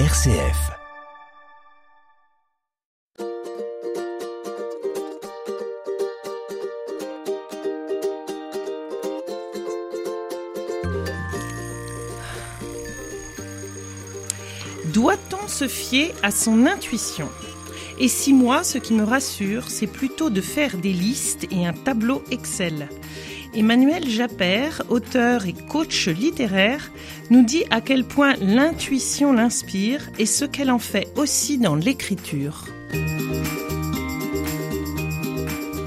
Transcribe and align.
RCF. 0.00 0.72
Doit-on 14.86 15.46
se 15.46 15.68
fier 15.68 16.12
à 16.24 16.32
son 16.32 16.66
intuition? 16.66 17.28
Et 18.00 18.08
si 18.08 18.32
moi, 18.32 18.64
ce 18.64 18.78
qui 18.78 18.94
me 18.94 19.04
rassure, 19.04 19.70
c'est 19.70 19.86
plutôt 19.86 20.28
de 20.28 20.40
faire 20.40 20.76
des 20.76 20.92
listes 20.92 21.46
et 21.52 21.68
un 21.68 21.72
tableau 21.72 22.24
Excel? 22.32 22.88
Emmanuel 23.56 24.08
Japper, 24.08 24.68
auteur 24.88 25.46
et 25.46 25.52
coach 25.52 26.08
littéraire, 26.08 26.90
nous 27.30 27.44
dit 27.44 27.64
à 27.70 27.80
quel 27.80 28.04
point 28.04 28.34
l'intuition 28.40 29.32
l'inspire 29.32 30.10
et 30.18 30.26
ce 30.26 30.44
qu'elle 30.44 30.70
en 30.70 30.78
fait 30.78 31.08
aussi 31.16 31.58
dans 31.58 31.76
l'écriture. 31.76 32.64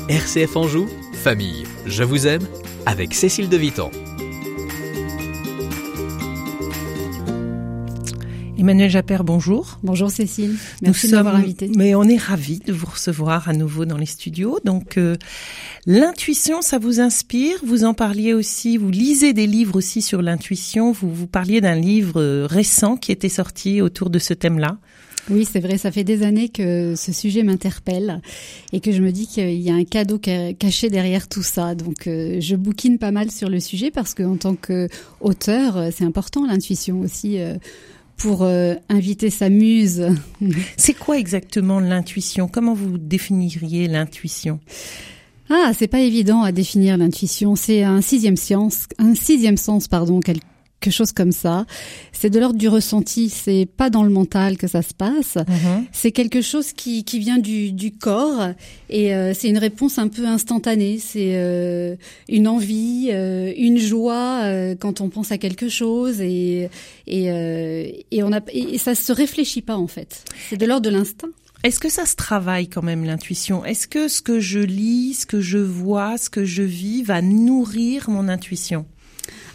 RCF 0.10 0.56
Anjou, 0.56 0.88
famille, 1.14 1.66
je 1.86 2.04
vous 2.04 2.28
aime, 2.28 2.48
avec 2.86 3.14
Cécile 3.14 3.50
de 3.50 3.58
Vitan. 3.58 3.92
Emmanuel 8.60 8.90
Japper, 8.90 9.20
bonjour. 9.24 9.80
Bonjour 9.84 10.10
Cécile, 10.10 10.56
merci 10.82 11.12
de 11.12 11.16
m'avoir 11.16 11.36
invité. 11.36 11.70
Mais 11.76 11.94
on 11.94 12.04
est 12.04 12.18
ravis 12.18 12.58
de 12.58 12.74
vous 12.74 12.88
recevoir 12.88 13.48
à 13.48 13.54
nouveau 13.54 13.86
dans 13.86 13.98
les 13.98 14.08
studios. 14.08 14.58
Donc 14.66 14.98
euh, 14.98 15.16
l'intuition, 15.86 16.64
ça 16.64 16.80
vous 16.80 17.00
inspire 17.00 17.60
Vous 17.64 17.84
en 17.84 17.94
parliez 17.94 18.34
aussi, 18.34 18.78
vous 18.78 18.90
lisez 18.90 19.34
des 19.34 19.46
livres 19.46 19.76
aussi 19.76 20.02
sur 20.02 20.24
l'intuition. 20.24 20.92
Vous, 20.92 21.14
vous 21.14 21.28
parliez 21.28 21.62
d'un 21.62 21.76
livre 21.76 22.20
euh, 22.20 22.48
récent 22.48 22.98
qui 22.98 23.12
était 23.12 23.30
sorti 23.30 23.80
autour 23.80 24.10
de 24.10 24.18
ce 24.18 24.34
thème-là. 24.34 24.78
Oui, 25.30 25.46
c'est 25.46 25.60
vrai, 25.60 25.78
ça 25.78 25.92
fait 25.92 26.06
des 26.06 26.24
années 26.24 26.50
que 26.50 26.96
ce 26.96 27.12
sujet 27.12 27.44
m'interpelle 27.44 28.22
et 28.72 28.80
que 28.80 28.92
je 28.94 29.02
me 29.04 29.12
dis 29.12 29.28
qu'il 29.28 29.62
y 29.62 29.70
a 29.70 29.74
un 29.74 29.84
cadeau 29.84 30.18
caché 30.18 30.90
derrière 30.90 31.28
tout 31.28 31.44
ça. 31.44 31.76
Donc 31.76 32.08
euh, 32.08 32.38
je 32.40 32.56
bouquine 32.56 32.98
pas 32.98 33.12
mal 33.12 33.30
sur 33.30 33.50
le 33.50 33.60
sujet 33.60 33.92
parce 33.92 34.16
qu'en 34.16 34.38
tant 34.38 34.56
qu'auteur, 34.56 35.90
c'est 35.92 36.06
important 36.06 36.48
l'intuition 36.48 37.02
aussi 37.02 37.38
pour 38.18 38.44
euh, 38.44 38.76
inviter 38.90 39.30
sa 39.30 39.50
muse. 39.50 40.08
C'est 40.78 40.94
quoi 40.94 41.18
exactement 41.18 41.80
l'intuition? 41.80 42.48
Comment 42.48 42.74
vous 42.74 42.98
définiriez 42.98 43.88
l'intuition? 43.88 44.60
Ah, 45.50 45.72
c'est 45.74 45.88
pas 45.88 46.02
évident 46.02 46.42
à 46.42 46.52
définir 46.52 46.98
l'intuition. 46.98 47.56
C'est 47.56 47.82
un 47.82 48.02
sixième 48.02 48.36
science, 48.36 48.88
un 48.98 49.16
sixième 49.16 49.56
sens, 49.56 49.88
pardon, 49.88 50.20
quelque 50.80 50.94
chose 50.94 51.12
comme 51.12 51.32
ça. 51.32 51.66
C'est 52.12 52.30
de 52.30 52.40
l'ordre 52.40 52.58
du 52.58 52.68
ressenti, 52.68 53.30
c'est 53.30 53.68
pas 53.78 53.90
dans 53.90 54.04
le 54.04 54.10
mental 54.10 54.58
que 54.58 54.68
ça 54.68 54.82
se 54.82 54.94
passe. 54.94 55.36
Mhm. 55.36 55.86
C'est 55.92 56.12
quelque 56.12 56.42
chose 56.42 56.74
qui, 56.74 57.04
qui 57.04 57.20
vient 57.20 57.40
du, 57.40 57.72
du 57.72 57.92
corps 57.92 58.50
et 58.90 59.14
euh, 59.14 59.34
c'est 59.34 59.50
une 59.50 59.58
réponse 59.58 59.98
un 59.98 60.08
peu 60.08 60.26
instantanée. 60.26 61.00
C'est 61.00 61.32
euh, 61.34 61.96
une 62.30 62.48
envie, 62.48 63.10
euh, 63.12 63.52
une 63.58 63.78
joie 63.78 64.44
quand 64.80 65.02
on 65.02 65.10
pense 65.10 65.32
à 65.32 65.38
quelque 65.38 65.70
chose 65.70 66.22
et 66.22 66.70
et, 67.08 67.26
et 68.12 68.24
on 68.24 68.32
a 68.32 68.42
et 68.52 68.78
ça 68.78 68.96
se 68.96 69.12
réfléchit 69.12 69.62
pas 69.62 69.78
en 69.78 69.88
fait. 69.88 70.24
C'est 70.50 70.58
de 70.58 70.66
l'ordre 70.66 70.86
de 70.86 70.90
l'instinct. 70.90 71.30
Est-ce 71.64 71.80
que 71.80 71.90
ça 71.90 72.06
se 72.06 72.16
travaille 72.16 72.68
quand 72.68 72.84
même 72.84 73.04
l'intuition? 73.04 73.66
Est-ce 73.66 73.88
que 73.88 74.08
ce 74.08 74.22
que 74.22 74.40
je 74.40 74.60
lis, 74.60 75.16
ce 75.16 75.26
que 75.26 75.42
je 75.42 75.58
vois, 75.58 76.18
ce 76.18 76.30
que 76.30 76.46
je 76.46 76.64
vis 76.64 77.02
va 77.02 77.22
nourrir 77.22 78.10
mon 78.10 78.30
intuition? 78.30 78.86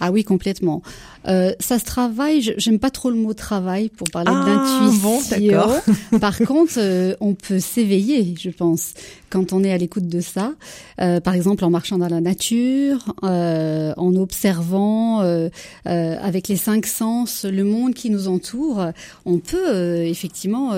Ah 0.00 0.11
oui, 0.11 0.25
complètement. 0.25 0.83
Euh, 1.28 1.53
ça 1.61 1.78
se 1.78 1.84
travaille. 1.84 2.55
J'aime 2.56 2.78
pas 2.78 2.91
trop 2.91 3.11
le 3.11 3.17
mot 3.17 3.34
travail 3.34 3.89
pour 3.89 4.09
parler 4.11 4.31
ah, 4.33 4.45
d'intuition. 4.45 5.03
Bon, 5.03 6.19
par 6.19 6.39
contre, 6.39 6.75
euh, 6.78 7.15
on 7.20 7.34
peut 7.34 7.61
s'éveiller, 7.61 8.34
je 8.39 8.51
pense, 8.51 8.95
quand 9.33 9.55
on 9.55 9.65
est 9.65 9.73
à 9.73 9.78
l'écoute 9.78 10.09
de 10.09 10.20
ça. 10.20 10.53
Euh, 11.00 11.21
par 11.21 11.34
exemple, 11.34 11.65
en 11.65 11.71
marchant 11.71 11.97
dans 11.97 12.09
la 12.09 12.21
nature, 12.21 13.15
euh, 13.25 13.94
en 13.97 14.15
observant 14.15 15.22
euh, 15.22 15.49
avec 15.84 16.49
les 16.49 16.56
cinq 16.56 16.87
sens 16.87 17.47
le 17.47 17.65
monde 17.65 17.94
qui 17.94 18.10
nous 18.10 18.28
entoure, 18.28 18.87
on 19.25 19.39
peut 19.39 20.04
effectivement 20.04 20.72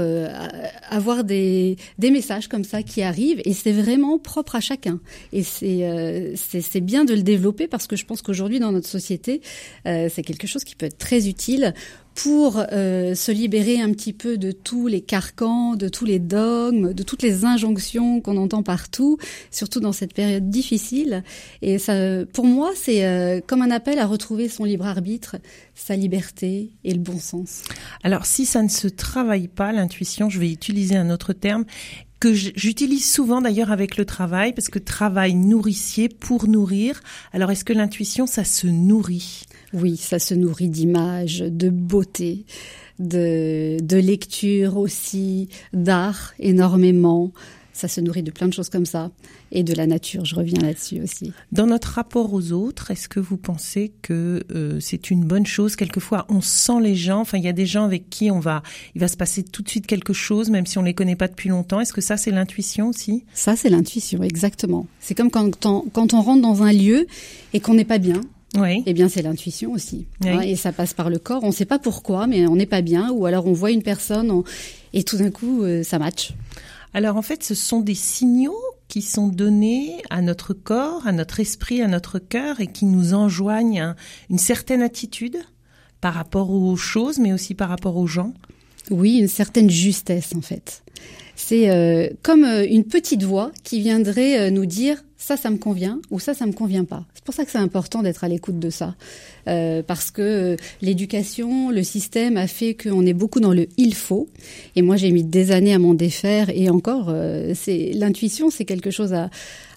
avoir 0.91 1.25
des, 1.25 1.77
des 1.99 2.11
messages 2.11 2.49
comme 2.49 2.65
ça 2.65 2.83
qui 2.83 3.03
arrivent 3.03 3.41
et 3.45 3.53
c'est 3.53 3.73
vraiment 3.73 4.19
propre 4.19 4.57
à 4.57 4.61
chacun. 4.61 5.01
Et 5.33 5.43
c'est 5.43 6.35
c'est 6.37 6.81
bien 6.81 7.05
de 7.05 7.15
le 7.15 7.23
développer 7.23 7.67
parce 7.67 7.87
que 7.87 7.97
je 7.97 8.05
pense 8.05 8.23
qu'aujourd'hui 8.23 8.61
dans 8.61 8.73
notre 8.73 8.89
société, 8.89 9.41
c'est 9.85 10.23
quelque 10.25 10.34
chose 10.47 10.65
qui 10.65 10.75
peut 10.75 10.87
être 10.87 10.99
très 10.99 11.29
utile 11.29 11.75
pour 12.15 12.63
euh, 12.73 13.15
se 13.15 13.33
libérer 13.33 13.81
un 13.81 13.91
petit 13.93 14.13
peu 14.13 14.39
de 14.39 14.53
tous 14.53 14.87
les 14.87 15.01
carcans, 15.01 15.75
de 15.75 15.89
tous 15.89 16.05
les 16.05 16.19
dogmes, 16.19 16.93
de 16.93 17.03
toutes 17.03 17.23
les 17.23 17.45
injonctions 17.45 18.21
qu'on 18.21 18.37
entend 18.37 18.63
partout, 18.63 19.19
surtout 19.51 19.81
dans 19.81 19.93
cette 19.93 20.15
période 20.15 20.49
difficile. 20.49 21.25
Et 21.61 21.77
pour 22.33 22.47
moi, 22.47 22.71
c'est 22.77 23.05
euh, 23.05 23.41
comme 23.45 23.63
un 23.63 23.71
appel 23.71 23.99
à 23.99 24.07
retrouver 24.07 24.49
son 24.49 24.65
libre 24.65 24.87
arbitre, 24.87 25.37
sa 25.75 25.97
liberté 25.97 26.71
et 26.85 26.93
le 26.93 27.01
bon 27.01 27.19
sens. 27.19 27.63
Alors, 28.03 28.27
si 28.27 28.47
ça 28.47 28.63
ne 28.63 28.69
se 28.69 28.87
travaille 28.87 29.49
pas, 29.49 29.73
l'intuition, 29.73 30.31
je 30.31 30.39
vais 30.39 30.51
utiliser 30.51 30.97
un 30.97 31.11
autre 31.11 31.33
terme 31.33 31.65
que 32.21 32.33
j'utilise 32.33 33.11
souvent 33.11 33.43
d'ailleurs 33.43 33.71
avec 33.71 33.99
le 33.99 34.07
travail, 34.07 34.55
parce 34.55 34.69
que 34.69 34.79
travail 34.79 35.35
nourricier 35.35 36.09
pour 36.09 36.49
nourrir. 36.49 37.03
Alors, 37.33 37.51
est-ce 37.51 37.65
que 37.65 37.75
l'intuition, 37.75 38.27
ça 38.27 38.45
se 38.45 38.67
nourrit? 38.67 39.43
Oui, 39.75 39.97
ça 39.97 40.19
se 40.19 40.35
nourrit 40.35 40.69
d'images, 40.69 41.41
de 41.41 41.69
beauté, 41.69 42.47
de, 42.99 43.79
de 43.81 43.97
lecture 43.97 44.77
aussi, 44.77 45.49
d'art 45.73 46.33
énormément. 46.39 47.33
Ça 47.73 47.89
se 47.89 48.01
nourrit 48.01 48.23
de 48.23 48.31
plein 48.31 48.47
de 48.47 48.53
choses 48.53 48.69
comme 48.69 48.87
ça. 48.87 49.11
Et 49.51 49.65
de 49.65 49.75
la 49.75 49.89
nature, 49.89 50.25
je 50.25 50.37
reviens 50.37 50.61
là-dessus 50.61 51.01
aussi. 51.03 51.33
Dans 51.51 51.67
notre 51.67 51.89
rapport 51.89 52.33
aux 52.33 52.53
autres, 52.53 52.93
est-ce 52.93 53.09
que 53.09 53.19
vous 53.19 53.37
pensez 53.37 53.93
que 54.01 54.45
euh, 54.53 54.79
c'est 54.79 55.11
une 55.11 55.25
bonne 55.25 55.45
chose? 55.45 55.75
Quelquefois, 55.75 56.25
on 56.29 56.41
sent 56.41 56.81
les 56.81 56.95
gens. 56.95 57.21
Enfin, 57.21 57.39
il 57.39 57.45
y 57.45 57.49
a 57.49 57.53
des 57.53 57.67
gens 57.67 57.85
avec 57.85 58.09
qui 58.11 58.31
on 58.31 58.39
va, 58.39 58.63
il 58.95 59.01
va 59.01 59.09
se 59.09 59.17
passer 59.17 59.43
tout 59.43 59.63
de 59.63 59.69
suite 59.69 59.87
quelque 59.89 60.13
chose, 60.13 60.51
même 60.51 60.67
si 60.67 60.79
on 60.79 60.83
les 60.83 60.95
connaît 60.95 61.17
pas 61.17 61.27
depuis 61.27 61.49
longtemps. 61.49 61.81
Est-ce 61.81 61.93
que 61.93 62.01
ça, 62.01 62.17
c'est 62.17 62.31
l'intuition 62.31 62.89
aussi? 62.89 63.25
Ça, 63.35 63.57
c'est 63.57 63.71
l'intuition, 63.71 64.23
exactement. 64.23 64.87
C'est 65.01 65.17
comme 65.17 65.33
quand 65.33 65.67
on, 65.67 65.83
quand 65.93 66.15
on 66.15 66.23
rentre 66.23 66.43
dans 66.43 66.63
un 66.63 66.73
lieu 66.73 67.09
et 67.53 67.61
qu'on 67.61 67.75
n'est 67.75 67.85
pas 67.85 67.99
bien 67.99 68.21
oui. 68.57 68.83
Eh 68.87 68.93
bien, 68.93 69.09
c'est 69.09 69.23
l'intuition 69.23 69.73
aussi. 69.73 70.07
Hein, 70.25 70.41
et 70.41 70.57
ça 70.57 70.73
passe 70.73 70.95
par 70.95 71.11
le 71.11 71.19
corps. 71.19 71.43
On 71.43 71.49
ne 71.49 71.53
sait 71.53 71.65
pas 71.65 71.79
pourquoi, 71.79 72.27
mais 72.27 72.47
on 72.47 72.57
n'est 72.57 72.67
pas 72.67 72.83
bien. 72.83 73.11
Ou 73.11 73.27
alors 73.27 73.47
on 73.47 73.53
voit 73.53 73.71
une 73.71 73.83
personne 73.83 74.43
et 74.93 75.03
tout 75.03 75.17
d'un 75.17 75.31
coup, 75.31 75.63
euh, 75.63 75.83
ça 75.83 75.99
match. 75.99 76.33
Alors 76.93 77.17
en 77.17 77.23
fait, 77.23 77.43
ce 77.43 77.55
sont 77.55 77.81
des 77.81 77.95
signaux 77.95 78.57
qui 78.87 79.03
sont 79.03 79.29
donnés 79.29 79.97
à 80.11 80.23
notre 80.23 80.55
corps, 80.55 81.07
à 81.07 81.13
notre 81.13 81.41
esprit, 81.41 81.83
à 81.83 81.89
notre 81.89 82.19
cœur 82.19 82.61
et 82.61 82.69
qui 82.69 82.85
nous 82.85 83.15
enjoignent 83.15 83.95
une 84.31 84.39
certaine 84.39 84.83
attitude 84.83 85.39
par 86.01 86.15
rapport 86.15 86.51
aux 86.51 86.77
choses, 86.77 87.19
mais 87.19 87.33
aussi 87.33 87.55
par 87.55 87.69
rapport 87.69 87.97
aux 87.97 88.07
gens. 88.07 88.33
Oui, 88.91 89.17
une 89.19 89.29
certaine 89.29 89.71
justesse 89.71 90.33
en 90.37 90.43
fait. 90.43 90.85
C'est 91.35 91.71
euh, 91.71 92.09
comme 92.23 92.45
euh, 92.45 92.65
une 92.69 92.85
petite 92.85 93.25
voix 93.25 93.51
qui 93.65 93.81
viendrait 93.81 94.51
nous 94.53 94.67
dire 94.67 95.03
ça, 95.17 95.37
ça 95.37 95.51
me 95.51 95.57
convient 95.57 96.01
ou 96.11 96.21
ça, 96.21 96.35
ça 96.35 96.47
me 96.47 96.53
convient 96.53 96.85
pas. 96.85 97.07
C'est 97.25 97.29
pour 97.29 97.35
ça 97.37 97.47
que 97.47 97.53
c'est 97.53 97.57
important 97.57 98.03
d'être 98.03 98.23
à 98.23 98.29
l'écoute 98.29 98.59
de 98.59 98.69
ça, 98.69 98.97
euh, 99.49 99.83
parce 99.83 100.11
que 100.11 100.21
euh, 100.21 100.57
l'éducation, 100.83 101.71
le 101.71 101.83
système 101.83 102.37
a 102.37 102.47
fait 102.47 102.75
qu'on 102.75 103.07
est 103.07 103.15
beaucoup 103.15 103.41
dans 103.41 103.55
le 103.55 103.67
il 103.79 103.95
faut. 103.95 104.29
Et 104.77 104.83
moi, 104.83 104.97
j'ai 104.97 105.11
mis 105.11 105.25
des 105.25 105.51
années 105.51 105.73
à 105.73 105.79
m'en 105.79 105.95
défaire. 105.95 106.51
Et 106.51 106.69
encore, 106.69 107.07
euh, 107.09 107.55
c'est 107.55 107.93
l'intuition, 107.95 108.51
c'est 108.51 108.67
quelque 108.67 108.91
chose 108.91 109.15
à, 109.15 109.31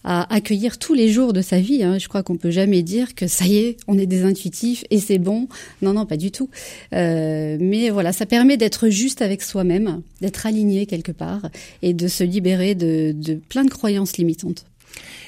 à 0.03 0.33
accueillir 0.35 0.77
tous 0.77 0.93
les 0.93 1.07
jours 1.07 1.31
de 1.31 1.41
sa 1.41 1.61
vie. 1.61 1.83
Hein. 1.83 1.99
Je 1.99 2.09
crois 2.09 2.21
qu'on 2.21 2.35
peut 2.35 2.51
jamais 2.51 2.81
dire 2.81 3.15
que 3.15 3.27
ça 3.27 3.45
y 3.45 3.55
est, 3.55 3.77
on 3.87 3.97
est 3.97 4.07
des 4.07 4.23
intuitifs 4.23 4.83
et 4.89 4.99
c'est 4.99 5.17
bon. 5.17 5.47
Non, 5.81 5.93
non, 5.93 6.05
pas 6.05 6.17
du 6.17 6.31
tout. 6.31 6.49
Euh, 6.91 7.55
mais 7.61 7.89
voilà, 7.91 8.11
ça 8.11 8.25
permet 8.25 8.57
d'être 8.57 8.89
juste 8.89 9.21
avec 9.21 9.41
soi-même, 9.41 10.01
d'être 10.19 10.45
aligné 10.45 10.85
quelque 10.85 11.13
part 11.13 11.49
et 11.81 11.93
de 11.93 12.09
se 12.09 12.25
libérer 12.25 12.75
de, 12.75 13.13
de 13.15 13.35
plein 13.35 13.63
de 13.63 13.69
croyances 13.69 14.17
limitantes. 14.17 14.65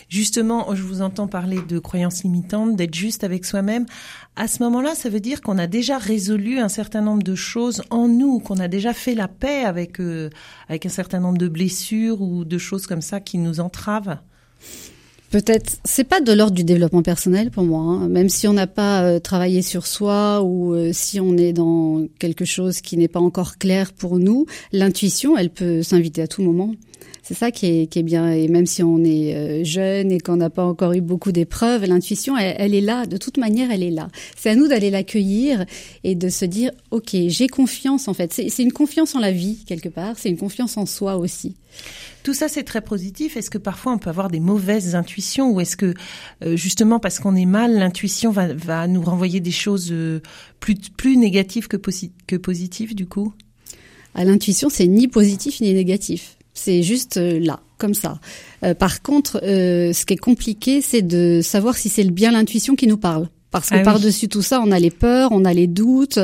Justement, 0.10 0.74
je 0.74 0.81
vous 0.81 1.01
entends 1.01 1.27
parler 1.27 1.60
de 1.68 1.77
croyances 1.77 2.24
limitantes, 2.24 2.75
d'être 2.75 2.95
juste 2.95 3.24
avec 3.24 3.45
soi-même. 3.45 3.86
À 4.36 4.48
ce 4.48 4.63
moment-là, 4.63 4.95
ça 4.95 5.10
veut 5.10 5.19
dire 5.19 5.42
qu'on 5.42 5.57
a 5.57 5.68
déjà 5.68 5.98
résolu 5.98 6.60
un 6.60 6.69
certain 6.69 7.01
nombre 7.01 7.24
de 7.24 7.36
choses 7.36 7.83
en 7.89 8.07
nous, 8.07 8.39
qu'on 8.39 8.57
a 8.57 8.68
déjà 8.68 8.94
fait 8.94 9.16
la 9.16 9.27
paix 9.27 9.63
avec 9.63 10.00
euh, 10.00 10.30
avec 10.68 10.86
un 10.86 10.89
certain 10.89 11.19
nombre 11.19 11.38
de 11.38 11.48
blessures 11.48 12.21
ou 12.21 12.45
de 12.45 12.57
choses 12.57 12.88
comme 12.88 13.01
ça 13.01 13.19
qui 13.19 13.38
nous 13.38 13.60
entravent. 13.60 14.18
Peut-être, 15.31 15.77
c'est 15.83 16.06
pas 16.06 16.22
de 16.22 16.31
l'ordre 16.31 16.56
du 16.56 16.63
développement 16.63 17.04
personnel 17.04 17.51
pour 17.51 17.63
moi. 17.63 17.81
Hein. 17.81 18.10
Même 18.10 18.30
si 18.30 18.48
on 18.48 18.54
n'a 18.54 18.65
pas 18.65 19.04
euh, 19.04 19.19
travaillé 19.19 19.62
sur 19.62 19.86
soi 19.86 20.42
ou 20.42 20.74
euh, 20.74 20.89
si 20.92 21.19
on 21.19 21.38
est 21.38 21.54
dans 21.54 22.07
quelque 22.18 22.45
chose 22.45 22.81
qui 22.81 22.98
n'est 22.98 23.07
pas 23.07 23.19
encore 23.19 23.60
clair 23.60 23.94
pour 23.94 24.18
nous, 24.18 24.48
l'intuition, 24.72 25.38
elle 25.38 25.51
peut 25.51 25.83
s'inviter 25.83 26.24
à 26.24 26.27
tout 26.27 26.42
moment. 26.42 26.74
C'est 27.22 27.36
ça 27.36 27.51
qui 27.51 27.68
est, 27.68 27.88
qui 27.88 28.00
est 28.00 28.04
bien. 28.04 28.31
Et 28.31 28.48
même 28.48 28.66
si 28.66 28.81
on 28.81 29.04
est 29.04 29.36
euh, 29.36 29.63
jeune 29.63 30.12
et 30.12 30.19
qu'on 30.19 30.38
n'a 30.38 30.50
pas 30.50 30.66
encore 30.66 30.94
eu 30.94 31.01
beaucoup 31.01 31.31
d'épreuves, 31.31 31.86
l'intuition, 31.86 32.36
elle, 32.36 32.74
est 32.74 32.81
là. 32.81 33.06
De 33.06 33.18
toute 33.18 33.38
manière, 33.38 33.69
elle 33.69 33.84
est 33.84 33.92
là. 33.92 34.07
C'est 34.36 34.50
à 34.50 34.56
nous 34.56 34.68
d'aller 34.68 34.90
l'accueillir 34.90 35.66
et 36.04 36.16
de 36.16 36.30
se 36.30 36.46
dire, 36.46 36.72
ok, 36.90 37.16
j'ai 37.28 37.48
confiance 37.48 38.07
en 38.07 38.16
fait. 38.16 38.34
C'est 38.34 38.63
une 38.63 38.72
confiance 38.72 39.13
en 39.13 39.19
la 39.19 39.31
vie 39.31 39.63
quelque 39.68 39.90
part. 39.90 40.16
C'est 40.18 40.30
une 40.30 40.38
confiance 40.38 40.75
en 40.78 40.88
soi 40.88 41.18
aussi. 41.18 41.56
Tout 42.24 42.34
ça, 42.34 42.48
c'est 42.48 42.63
très 42.63 42.81
positif. 42.81 43.38
Est-ce 43.38 43.51
que 43.51 43.60
parfois 43.60 43.94
on 43.94 44.00
peut 44.00 44.10
avoir 44.10 44.30
des 44.30 44.40
mauvaises 44.40 44.96
intuitions 44.96 45.51
ou 45.51 45.62
est-ce 45.62 45.78
que 45.78 45.94
euh, 46.44 46.56
justement 46.56 47.00
parce 47.00 47.19
qu'on 47.19 47.36
est 47.36 47.46
mal, 47.46 47.75
l'intuition 47.75 48.31
va, 48.31 48.54
va 48.54 48.88
nous 48.88 49.01
renvoyer 49.04 49.40
des 49.40 49.51
choses 49.51 49.90
euh, 49.92 50.22
plus, 50.60 50.75
plus 50.98 51.16
négatives 51.16 51.68
que, 51.68 51.78
que 52.28 52.36
positives 52.38 52.96
du 52.96 53.06
coup? 53.06 53.34
À 54.16 54.25
l'intuition, 54.25 54.69
c'est 54.69 54.88
ni 54.88 55.07
positif 55.07 55.62
ni 55.62 55.72
négatif. 55.74 56.38
C'est 56.54 56.84
juste 56.84 57.18
euh, 57.18 57.40
là, 57.40 57.60
comme 57.78 57.94
ça. 57.94 58.19
par 58.78 59.01
contre, 59.01 59.40
ce 59.42 60.06
qui 60.06 60.13
est 60.13 60.18
compliqué, 60.18 60.81
c'est 60.81 61.01
de 61.01 61.40
savoir 61.42 61.78
si 61.78 61.88
c'est 61.88 62.04
bien 62.04 62.31
l'intuition 62.31 62.75
qui 62.75 62.88
nous 62.88 62.98
parle. 62.98 63.30
Parce 63.51 63.69
que 63.69 63.75
ah 63.75 63.81
par-dessus 63.81 64.28
tout 64.28 64.44
ça, 64.44 64.62
on 64.63 64.72
a 64.72 64.80
les 64.80 64.92
peurs, 64.92 65.31
on 65.31 65.44
a 65.44 65.54
les 65.54 65.66
doutes, 65.66 66.19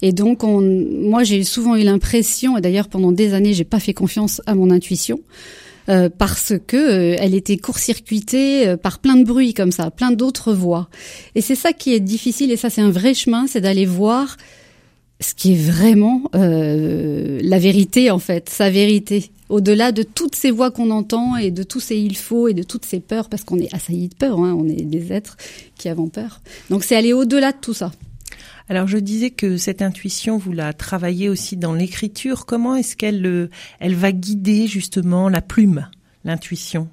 et 0.00 0.12
donc 0.12 0.42
on, 0.42 0.60
moi 0.62 1.22
j'ai 1.22 1.44
souvent 1.44 1.76
eu 1.76 1.82
l'impression, 1.82 2.56
et 2.56 2.62
d'ailleurs 2.62 2.88
pendant 2.88 3.12
des 3.12 3.34
années 3.34 3.52
j'ai 3.52 3.64
pas 3.64 3.78
fait 3.78 3.92
confiance 3.92 4.40
à 4.46 4.54
mon 4.54 4.70
intuition, 4.70 5.20
euh, 5.90 6.08
parce 6.08 6.54
que 6.66 6.76
euh, 6.76 7.16
elle 7.18 7.34
était 7.34 7.58
court-circuitée 7.58 8.68
euh, 8.68 8.76
par 8.78 9.00
plein 9.00 9.16
de 9.16 9.24
bruits 9.24 9.52
comme 9.52 9.72
ça, 9.72 9.90
plein 9.90 10.12
d'autres 10.12 10.54
voix. 10.54 10.88
Et 11.34 11.42
c'est 11.42 11.56
ça 11.56 11.74
qui 11.74 11.92
est 11.92 12.00
difficile, 12.00 12.50
et 12.50 12.56
ça 12.56 12.70
c'est 12.70 12.80
un 12.80 12.90
vrai 12.90 13.12
chemin, 13.12 13.46
c'est 13.46 13.60
d'aller 13.60 13.86
voir 13.86 14.38
ce 15.22 15.34
qui 15.34 15.52
est 15.52 15.62
vraiment 15.70 16.22
la 16.32 17.58
vérité 17.58 18.10
en 18.10 18.18
fait, 18.18 18.48
sa 18.48 18.70
vérité 18.70 19.30
au-delà 19.52 19.92
de 19.92 20.02
toutes 20.02 20.34
ces 20.34 20.50
voix 20.50 20.70
qu'on 20.70 20.90
entend 20.90 21.36
et 21.36 21.50
de 21.50 21.62
tous 21.62 21.80
ces 21.80 21.98
il 21.98 22.16
faut 22.16 22.48
et 22.48 22.54
de 22.54 22.62
toutes 22.62 22.86
ces 22.86 23.00
peurs, 23.00 23.28
parce 23.28 23.44
qu'on 23.44 23.58
est 23.58 23.72
assaillis 23.74 24.08
de 24.08 24.14
peur, 24.14 24.38
hein, 24.38 24.56
on 24.58 24.66
est 24.66 24.82
des 24.82 25.12
êtres 25.12 25.36
qui 25.76 25.90
avons 25.90 26.08
peur. 26.08 26.40
Donc 26.70 26.84
c'est 26.84 26.96
aller 26.96 27.12
au-delà 27.12 27.52
de 27.52 27.58
tout 27.60 27.74
ça. 27.74 27.92
Alors 28.70 28.88
je 28.88 28.96
disais 28.96 29.28
que 29.28 29.58
cette 29.58 29.82
intuition, 29.82 30.38
vous 30.38 30.52
la 30.52 30.72
travaillez 30.72 31.28
aussi 31.28 31.58
dans 31.58 31.74
l'écriture. 31.74 32.46
Comment 32.46 32.76
est-ce 32.76 32.96
qu'elle 32.96 33.26
euh, 33.26 33.50
elle 33.78 33.94
va 33.94 34.12
guider 34.12 34.66
justement 34.66 35.28
la 35.28 35.42
plume, 35.42 35.86
l'intuition? 36.24 36.88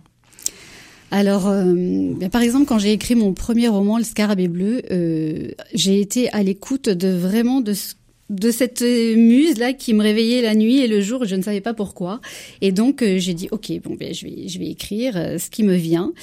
Alors, 1.11 1.47
euh, 1.47 2.13
par 2.31 2.41
exemple, 2.41 2.65
quand 2.65 2.77
j'ai 2.77 2.91
écrit 2.91 3.15
mon 3.15 3.33
premier 3.33 3.67
roman, 3.67 3.97
Le 3.97 4.03
Scarabée 4.03 4.47
bleu, 4.47 4.83
euh, 4.91 5.49
j'ai 5.73 6.01
été 6.01 6.29
à 6.33 6.43
l'écoute 6.43 6.87
de 6.87 7.09
vraiment 7.09 7.61
de 7.61 7.73
ce 7.73 7.93
de 8.29 8.51
cette 8.51 8.81
muse 8.81 9.57
là 9.57 9.73
qui 9.73 9.93
me 9.93 10.03
réveillait 10.03 10.41
la 10.41 10.55
nuit 10.55 10.79
et 10.79 10.87
le 10.87 11.01
jour, 11.01 11.25
je 11.25 11.35
ne 11.35 11.41
savais 11.41 11.61
pas 11.61 11.73
pourquoi. 11.73 12.21
Et 12.61 12.71
donc 12.71 13.01
euh, 13.01 13.17
j'ai 13.17 13.33
dit 13.33 13.47
ok, 13.51 13.71
bon 13.83 13.95
ben 13.95 14.13
je 14.13 14.25
vais 14.25 14.47
je 14.47 14.59
vais 14.59 14.67
écrire 14.67 15.17
euh, 15.17 15.37
ce 15.37 15.49
qui 15.49 15.63
me 15.63 15.75
vient. 15.75 16.13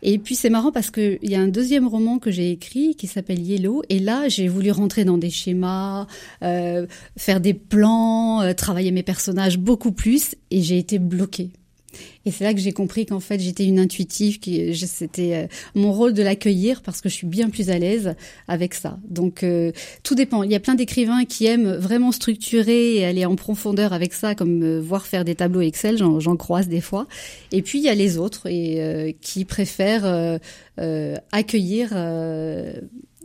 Et 0.00 0.18
puis 0.18 0.36
c'est 0.36 0.50
marrant 0.50 0.70
parce 0.70 0.90
que 0.90 1.18
il 1.22 1.30
y 1.30 1.34
a 1.34 1.40
un 1.40 1.48
deuxième 1.48 1.88
roman 1.88 2.20
que 2.20 2.30
j'ai 2.30 2.52
écrit 2.52 2.94
qui 2.94 3.08
s'appelle 3.08 3.40
Yellow 3.40 3.82
et 3.88 3.98
là 3.98 4.28
j'ai 4.28 4.46
voulu 4.46 4.70
rentrer 4.70 5.04
dans 5.04 5.18
des 5.18 5.30
schémas, 5.30 6.06
euh, 6.44 6.86
faire 7.16 7.40
des 7.40 7.54
plans, 7.54 8.54
travailler 8.56 8.92
mes 8.92 9.02
personnages 9.02 9.58
beaucoup 9.58 9.90
plus 9.90 10.36
et 10.52 10.62
j'ai 10.62 10.78
été 10.78 11.00
bloquée 11.00 11.50
et 12.24 12.30
c'est 12.30 12.44
là 12.44 12.52
que 12.52 12.60
j'ai 12.60 12.72
compris 12.72 13.06
qu'en 13.06 13.20
fait 13.20 13.40
j'étais 13.40 13.64
une 13.64 13.78
intuitive, 13.78 14.38
qui 14.38 14.74
c'était 14.86 15.34
euh, 15.34 15.46
mon 15.74 15.92
rôle 15.92 16.12
de 16.12 16.22
l'accueillir 16.22 16.82
parce 16.82 17.00
que 17.00 17.08
je 17.08 17.14
suis 17.14 17.26
bien 17.26 17.50
plus 17.50 17.70
à 17.70 17.78
l'aise 17.78 18.14
avec 18.48 18.74
ça. 18.74 18.98
Donc 19.08 19.42
euh, 19.42 19.72
tout 20.02 20.14
dépend. 20.14 20.42
Il 20.42 20.50
y 20.50 20.54
a 20.54 20.60
plein 20.60 20.74
d'écrivains 20.74 21.24
qui 21.24 21.46
aiment 21.46 21.72
vraiment 21.74 22.12
structurer 22.12 22.96
et 22.96 23.04
aller 23.04 23.24
en 23.24 23.36
profondeur 23.36 23.92
avec 23.92 24.12
ça, 24.12 24.34
comme 24.34 24.62
euh, 24.62 24.80
voir 24.80 25.06
faire 25.06 25.24
des 25.24 25.34
tableaux 25.34 25.60
Excel. 25.60 25.96
J'en 25.98 26.36
croise 26.36 26.68
des 26.68 26.80
fois. 26.80 27.06
Et 27.52 27.62
puis 27.62 27.78
il 27.78 27.84
y 27.84 27.88
a 27.88 27.94
les 27.94 28.18
autres 28.18 28.46
et 28.46 29.16
qui 29.20 29.44
préfèrent 29.44 30.38
accueillir 31.32 31.92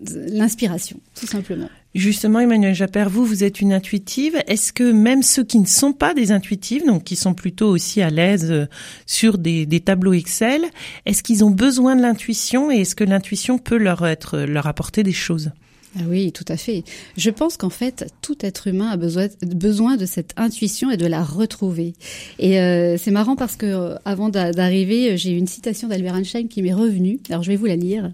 l'inspiration, 0.01 1.00
tout 1.16 1.28
simplement. 1.28 1.69
Justement, 1.95 2.40
Emmanuel 2.40 2.74
Japper, 2.74 3.06
vous, 3.07 3.24
vous 3.24 3.44
êtes 3.44 3.62
une 3.62 3.72
intuitive. 3.72 4.42
Est-ce 4.48 4.74
que 4.74 4.92
même 4.92 5.22
ceux 5.22 5.44
qui 5.44 5.60
ne 5.60 5.68
sont 5.68 5.94
pas 5.94 6.16
des 6.16 6.31
intuitives, 6.31 6.86
donc 6.86 7.04
qui 7.04 7.16
sont 7.16 7.36
plutôt 7.36 7.69
aussi 7.69 8.01
à 8.01 8.10
l'aise 8.10 8.50
euh, 8.51 8.66
sur 9.06 9.38
des, 9.38 9.68
des 9.68 9.80
tableaux 9.80 10.13
Excel, 10.13 10.63
est-ce 11.06 11.22
qu'ils 11.22 11.44
ont 11.44 11.51
besoin 11.51 11.95
de 11.95 12.01
l'intuition 12.01 12.72
et 12.72 12.81
est-ce 12.81 12.95
que 12.95 13.04
l'intuition 13.04 13.60
peut 13.60 13.78
leur 13.78 14.06
être 14.07 14.40
leur 14.40 14.66
apporter 14.66 15.04
des 15.04 15.12
choses? 15.12 15.51
Ah 15.95 16.04
oui, 16.07 16.31
tout 16.31 16.45
à 16.48 16.57
fait. 16.57 16.84
Je 17.18 17.30
pense 17.30 17.56
qu'en 17.56 17.69
fait, 17.69 18.12
tout 18.22 18.38
être 18.42 18.68
humain 18.68 18.90
a 18.90 18.98
besoin, 18.98 19.28
besoin 19.44 19.95
de 19.95 20.07
cette 20.07 20.34
intuition 20.38 20.90
et 20.90 20.98
de 20.98 21.06
la 21.06 21.24
retrouver. 21.24 21.94
Et 22.40 22.60
euh, 22.60 22.98
c'est 22.98 23.12
marrant 23.12 23.36
parce 23.36 23.56
que 23.56 23.66
euh, 23.68 23.95
avant 24.04 24.30
d'arriver, 24.30 25.18
j'ai 25.18 25.31
une 25.31 25.45
citation 25.45 25.88
d'Albert 25.88 26.16
Einstein 26.16 26.48
qui 26.48 26.63
m'est 26.63 26.74
revenue. 26.74 27.19
Alors 27.30 27.44
je 27.44 27.51
vais 27.51 27.57
vous 27.57 27.68
la 27.68 27.75
lire. 27.75 28.06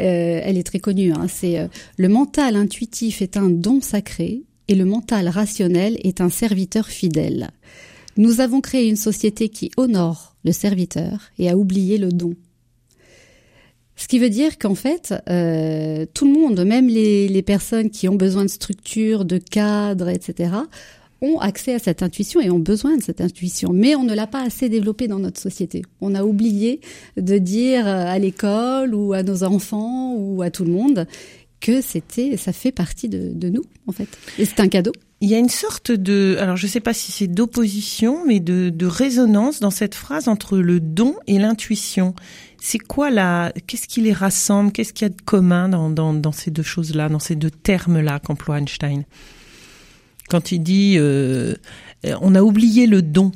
Euh, 0.00 0.40
elle 0.42 0.58
est 0.58 0.64
très 0.64 0.80
connue. 0.80 1.12
Hein. 1.12 1.26
C'est 1.28 1.66
le 1.96 2.08
mental 2.08 2.56
intuitif 2.56 3.22
est 3.22 3.38
un 3.38 3.48
don 3.48 3.80
sacré 3.80 4.42
et 4.68 4.74
le 4.74 4.84
mental 4.84 5.28
rationnel 5.28 5.96
est 6.04 6.20
un 6.20 6.30
serviteur 6.30 6.88
fidèle. 6.88 7.50
Nous 8.16 8.40
avons 8.40 8.60
créé 8.60 8.88
une 8.88 8.96
société 8.96 9.48
qui 9.48 9.70
honore 9.76 10.36
le 10.44 10.52
serviteur 10.52 11.30
et 11.38 11.48
a 11.48 11.56
oublié 11.56 11.96
le 11.96 12.10
don. 12.10 12.34
Ce 13.96 14.08
qui 14.08 14.18
veut 14.18 14.30
dire 14.30 14.58
qu'en 14.58 14.74
fait, 14.74 15.14
euh, 15.28 16.04
tout 16.14 16.26
le 16.26 16.32
monde, 16.32 16.64
même 16.64 16.88
les, 16.88 17.42
personnes 17.42 17.90
qui 17.90 18.08
ont 18.08 18.16
besoin 18.16 18.44
de 18.44 18.50
structure, 18.50 19.24
de 19.24 19.38
cadre, 19.38 20.08
etc., 20.08 20.50
ont 21.20 21.38
accès 21.38 21.74
à 21.74 21.78
cette 21.78 22.02
intuition 22.02 22.40
et 22.40 22.50
ont 22.50 22.58
besoin 22.58 22.96
de 22.96 23.02
cette 23.02 23.20
intuition. 23.20 23.70
Mais 23.72 23.94
on 23.94 24.02
ne 24.02 24.14
l'a 24.14 24.26
pas 24.26 24.42
assez 24.42 24.68
développée 24.68 25.08
dans 25.08 25.20
notre 25.20 25.40
société. 25.40 25.82
On 26.00 26.14
a 26.14 26.24
oublié 26.24 26.80
de 27.16 27.38
dire 27.38 27.86
à 27.86 28.18
l'école 28.18 28.94
ou 28.94 29.12
à 29.12 29.22
nos 29.22 29.44
enfants 29.44 30.14
ou 30.16 30.42
à 30.42 30.50
tout 30.50 30.64
le 30.64 30.72
monde 30.72 31.06
que 31.60 31.80
c'était, 31.80 32.36
ça 32.36 32.52
fait 32.52 32.72
partie 32.72 33.08
de, 33.08 33.48
nous, 33.48 33.64
en 33.86 33.92
fait. 33.92 34.08
Et 34.38 34.44
c'est 34.44 34.60
un 34.60 34.68
cadeau. 34.68 34.92
Il 35.22 35.30
y 35.30 35.34
a 35.34 35.38
une 35.38 35.48
sorte 35.48 35.92
de, 35.92 36.36
alors 36.38 36.56
je 36.56 36.66
ne 36.66 36.70
sais 36.70 36.80
pas 36.80 36.92
si 36.92 37.10
c'est 37.10 37.26
d'opposition, 37.26 38.26
mais 38.26 38.40
de 38.40 38.86
résonance 38.86 39.60
dans 39.60 39.70
cette 39.70 39.94
phrase 39.94 40.28
entre 40.28 40.58
le 40.58 40.80
don 40.80 41.14
et 41.26 41.38
l'intuition. 41.38 42.14
C'est 42.66 42.78
quoi 42.78 43.10
la, 43.10 43.52
qu'est-ce 43.66 43.86
qui 43.86 44.00
les 44.00 44.14
rassemble, 44.14 44.72
qu'est-ce 44.72 44.94
qu'il 44.94 45.04
y 45.04 45.10
a 45.10 45.14
de 45.14 45.20
commun 45.20 45.68
dans, 45.68 45.90
dans, 45.90 46.32
ces 46.32 46.50
deux 46.50 46.62
choses-là, 46.62 47.10
dans 47.10 47.18
ces 47.18 47.36
deux 47.36 47.50
termes-là 47.50 48.20
qu'emploie 48.20 48.58
Einstein? 48.58 49.04
Quand 50.30 50.50
il 50.50 50.60
dit, 50.60 50.94
euh, 50.96 51.56
on 52.22 52.34
a 52.34 52.40
oublié 52.40 52.86
le 52.86 53.02
don. 53.02 53.32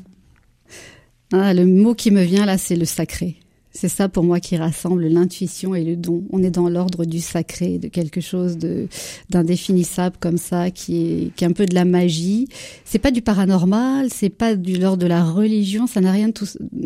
Ah, 1.31 1.53
le 1.53 1.67
mot 1.67 1.95
qui 1.95 2.11
me 2.11 2.23
vient 2.23 2.47
là, 2.47 2.57
c'est 2.57 2.75
le 2.75 2.87
sacré. 2.87 3.39
C'est 3.81 3.89
ça 3.89 4.09
pour 4.09 4.25
moi 4.25 4.41
qui 4.41 4.57
rassemble 4.57 5.07
l'intuition 5.07 5.73
et 5.73 5.85
le 5.85 5.95
don. 5.95 6.25
On 6.33 6.43
est 6.43 6.51
dans 6.51 6.69
l'ordre 6.69 7.05
du 7.05 7.21
sacré, 7.21 7.79
de 7.79 7.87
quelque 7.87 8.21
chose 8.21 8.59
de 8.59 8.89
d'indéfinissable 9.31 10.17
comme 10.19 10.37
ça, 10.37 10.73
qui 10.73 10.97
est 10.97 11.35
qui 11.37 11.45
est 11.45 11.47
un 11.47 11.53
peu 11.53 11.65
de 11.65 11.77
la 11.77 11.85
magie. 11.85 12.49
C'est 12.85 12.99
pas 12.99 13.13
du 13.13 13.23
paranormal, 13.23 14.09
c'est 14.13 14.31
pas 14.31 14.57
du 14.57 14.79
l'ordre 14.79 15.05
de 15.05 15.07
la 15.07 15.23
religion, 15.23 15.87
ça 15.87 16.01
n'a 16.01 16.11
rien 16.11 16.33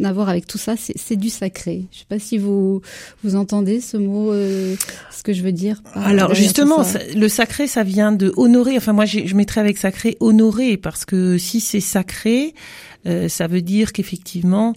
à 0.05 0.13
voir 0.13 0.29
avec 0.29 0.47
tout 0.47 0.59
ça. 0.59 0.75
C'est 0.77 1.17
du 1.17 1.31
sacré. 1.31 1.87
Je 1.93 2.01
sais 2.01 2.05
pas 2.11 2.19
si 2.19 2.37
vous 2.37 2.83
vous 3.25 3.37
entendez 3.37 3.81
ce 3.81 3.97
mot, 3.97 4.31
euh, 4.31 4.77
ce 5.11 5.23
que 5.23 5.33
je 5.33 5.43
veux 5.43 5.53
dire. 5.53 5.83
Alors 5.95 6.35
justement, 6.35 6.85
le 7.17 7.29
sacré, 7.29 7.69
ça 7.69 7.85
vient 7.85 8.13
de 8.13 8.35
honorer. 8.37 8.77
Enfin 8.77 8.93
moi, 8.93 9.07
je 9.07 9.35
mettrais 9.35 9.63
avec 9.63 9.79
sacré 9.79 10.19
honorer 10.21 10.77
parce 10.77 11.07
que 11.07 11.39
si 11.39 11.61
c'est 11.61 11.81
sacré. 11.81 12.53
Euh, 13.07 13.29
ça 13.29 13.47
veut 13.47 13.63
dire 13.63 13.93
qu'effectivement, 13.93 14.75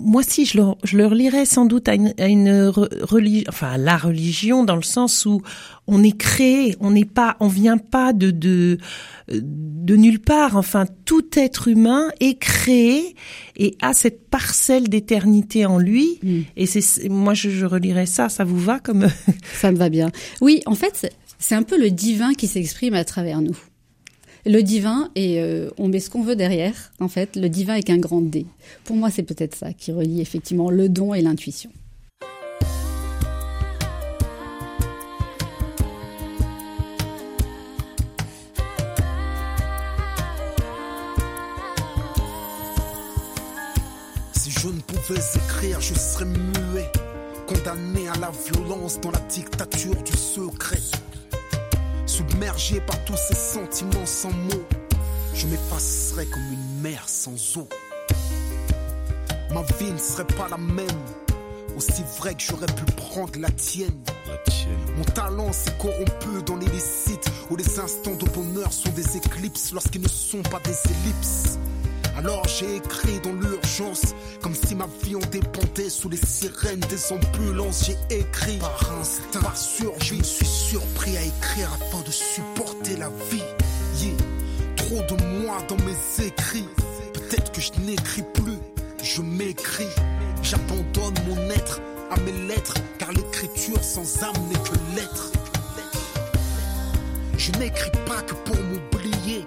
moi 0.00 0.22
si 0.22 0.44
je 0.44 0.58
leur, 0.58 0.76
je 0.82 0.96
leur 0.96 1.14
lirais 1.14 1.46
sans 1.46 1.66
doute 1.66 1.88
à 1.88 1.94
une, 1.94 2.12
à 2.18 2.26
une 2.26 2.68
religion, 2.68 3.44
enfin 3.48 3.70
à 3.72 3.78
la 3.78 3.96
religion 3.96 4.64
dans 4.64 4.76
le 4.76 4.82
sens 4.82 5.24
où 5.24 5.42
on 5.86 6.02
est 6.02 6.16
créé, 6.16 6.76
on 6.80 6.90
n'est 6.90 7.04
pas, 7.04 7.36
on 7.40 7.48
vient 7.48 7.78
pas 7.78 8.12
de, 8.12 8.30
de 8.30 8.78
de 9.28 9.96
nulle 9.96 10.20
part. 10.20 10.56
Enfin, 10.56 10.86
tout 11.04 11.26
être 11.38 11.68
humain 11.68 12.08
est 12.18 12.38
créé 12.38 13.14
et 13.56 13.76
a 13.80 13.92
cette 13.92 14.28
parcelle 14.28 14.88
d'éternité 14.88 15.66
en 15.66 15.78
lui. 15.78 16.18
Mm. 16.22 16.40
Et 16.56 16.66
c'est 16.66 17.08
moi 17.08 17.34
je, 17.34 17.50
je 17.50 17.66
relirais 17.66 18.06
ça. 18.06 18.28
Ça 18.28 18.44
vous 18.44 18.58
va 18.58 18.80
comme 18.80 19.06
Ça 19.60 19.70
me 19.70 19.76
va 19.76 19.88
bien. 19.88 20.10
Oui, 20.40 20.60
en 20.66 20.74
fait, 20.74 21.14
c'est 21.38 21.54
un 21.54 21.62
peu 21.62 21.78
le 21.78 21.90
divin 21.90 22.34
qui 22.34 22.46
s'exprime 22.46 22.94
à 22.94 23.04
travers 23.04 23.40
nous. 23.40 23.56
Le 24.46 24.62
divin, 24.62 25.10
et 25.16 25.38
euh, 25.38 25.68
on 25.76 25.88
met 25.88 26.00
ce 26.00 26.08
qu'on 26.08 26.22
veut 26.22 26.34
derrière, 26.34 26.92
en 26.98 27.08
fait, 27.08 27.36
le 27.36 27.50
divin 27.50 27.74
est 27.74 27.82
qu'un 27.82 27.98
grand 27.98 28.22
D. 28.22 28.46
Pour 28.84 28.96
moi, 28.96 29.10
c'est 29.10 29.22
peut-être 29.22 29.54
ça 29.54 29.74
qui 29.74 29.92
relie 29.92 30.22
effectivement 30.22 30.70
le 30.70 30.88
don 30.88 31.12
et 31.12 31.20
l'intuition. 31.20 31.70
Si 44.32 44.50
je 44.50 44.68
ne 44.68 44.80
pouvais 44.80 45.20
écrire, 45.36 45.82
je 45.82 45.92
serais 45.92 46.24
muet, 46.24 46.90
condamné 47.46 48.08
à 48.08 48.18
la 48.18 48.32
violence 48.50 48.98
dans 49.02 49.10
la 49.10 49.20
dictature 49.28 50.02
du 50.02 50.12
secret 50.16 50.78
submergé 52.20 52.80
par 52.80 53.02
tous 53.04 53.16
ces 53.16 53.34
sentiments 53.34 54.06
sans 54.06 54.30
mots. 54.30 54.66
Je 55.34 55.46
m'effacerai 55.46 56.26
comme 56.26 56.52
une 56.52 56.80
mer 56.82 57.08
sans 57.08 57.56
eau. 57.56 57.68
ma 59.52 59.62
vie 59.78 59.92
ne 59.92 59.98
serait 59.98 60.26
pas 60.26 60.48
la 60.48 60.58
même. 60.58 60.86
Aussi 61.76 62.02
vrai 62.18 62.34
que 62.34 62.42
j'aurais 62.42 62.66
pu 62.66 62.84
prendre 62.96 63.38
la 63.38 63.50
tienne. 63.50 64.02
La 64.26 64.36
tienne. 64.52 64.96
Mon 64.98 65.04
talent 65.04 65.52
s'est 65.52 65.76
corrompu 65.78 66.42
dans 66.44 66.56
l'illicite 66.56 67.30
où 67.48 67.56
les 67.56 67.78
instants 67.78 68.16
de 68.16 68.26
bonheur 68.30 68.72
sont 68.72 68.90
des 68.90 69.16
éclipses 69.16 69.72
lorsqu'ils 69.72 70.02
ne 70.02 70.08
sont 70.08 70.42
pas 70.42 70.60
des 70.60 70.76
ellipses. 70.90 71.58
Alors 72.16 72.46
j'ai 72.46 72.76
écrit 72.76 73.20
dans 73.20 73.32
l'urgence, 73.32 74.14
comme 74.42 74.54
si 74.54 74.74
ma 74.74 74.86
vie 75.02 75.16
en 75.16 75.20
dépendait 75.30 75.88
sous 75.88 76.08
les 76.08 76.16
sirènes 76.16 76.80
des 76.80 77.12
ambulances. 77.12 77.86
J'ai 77.86 78.18
écrit 78.18 78.58
par 78.58 78.98
instinct, 79.00 79.40
par. 79.40 79.54
Je 80.02 80.14
me 80.14 80.22
suis 80.22 80.46
surpris 80.46 81.16
à 81.16 81.22
écrire 81.22 81.70
afin 81.80 82.02
de 82.02 82.10
supporter 82.10 82.96
la 82.96 83.08
vie. 83.30 83.42
Yeah. 84.00 84.14
Trop 84.76 85.02
de 85.16 85.22
moi 85.42 85.58
dans 85.68 85.76
mes 85.76 86.26
écrits. 86.26 86.68
Peut-être 87.12 87.52
que 87.52 87.60
je 87.60 87.72
n'écris 87.80 88.24
plus, 88.34 88.58
je 89.02 89.22
m'écris. 89.22 89.86
J'abandonne 90.42 91.14
mon 91.28 91.50
être 91.50 91.80
à 92.10 92.18
mes 92.20 92.32
lettres, 92.48 92.74
car 92.98 93.12
l'écriture 93.12 93.82
sans 93.82 94.22
âme 94.22 94.48
n'est 94.48 94.58
que 94.58 94.96
lettre. 94.96 95.30
Je 97.36 97.52
n'écris 97.52 97.90
pas 98.06 98.20
que 98.22 98.34
pour 98.34 98.56
m'oublier. 98.56 99.46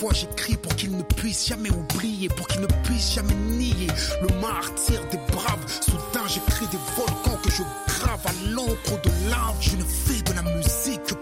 Parfois 0.00 0.14
j'écris 0.14 0.56
pour 0.56 0.76
qu'il 0.76 0.96
ne 0.96 1.02
puisse 1.02 1.48
jamais 1.48 1.70
oublier, 1.70 2.28
pour 2.28 2.46
qu'il 2.46 2.60
ne 2.60 2.68
puisse 2.84 3.14
jamais 3.14 3.34
nier 3.34 3.88
le 4.22 4.28
martyr 4.40 5.04
des 5.10 5.18
braves. 5.32 5.58
Soudain 5.80 6.24
j'écris 6.28 6.66
des 6.68 6.78
volcans 6.96 7.36
que 7.42 7.50
je 7.50 7.64
grave 7.88 8.20
à 8.24 8.50
l'encre 8.50 9.02
de 9.02 9.10
lave. 9.28 9.56
Je 9.60 9.74
ne 9.74 9.82
fais 9.82 10.22
de 10.22 10.32
la 10.34 10.42
musique 10.42 11.17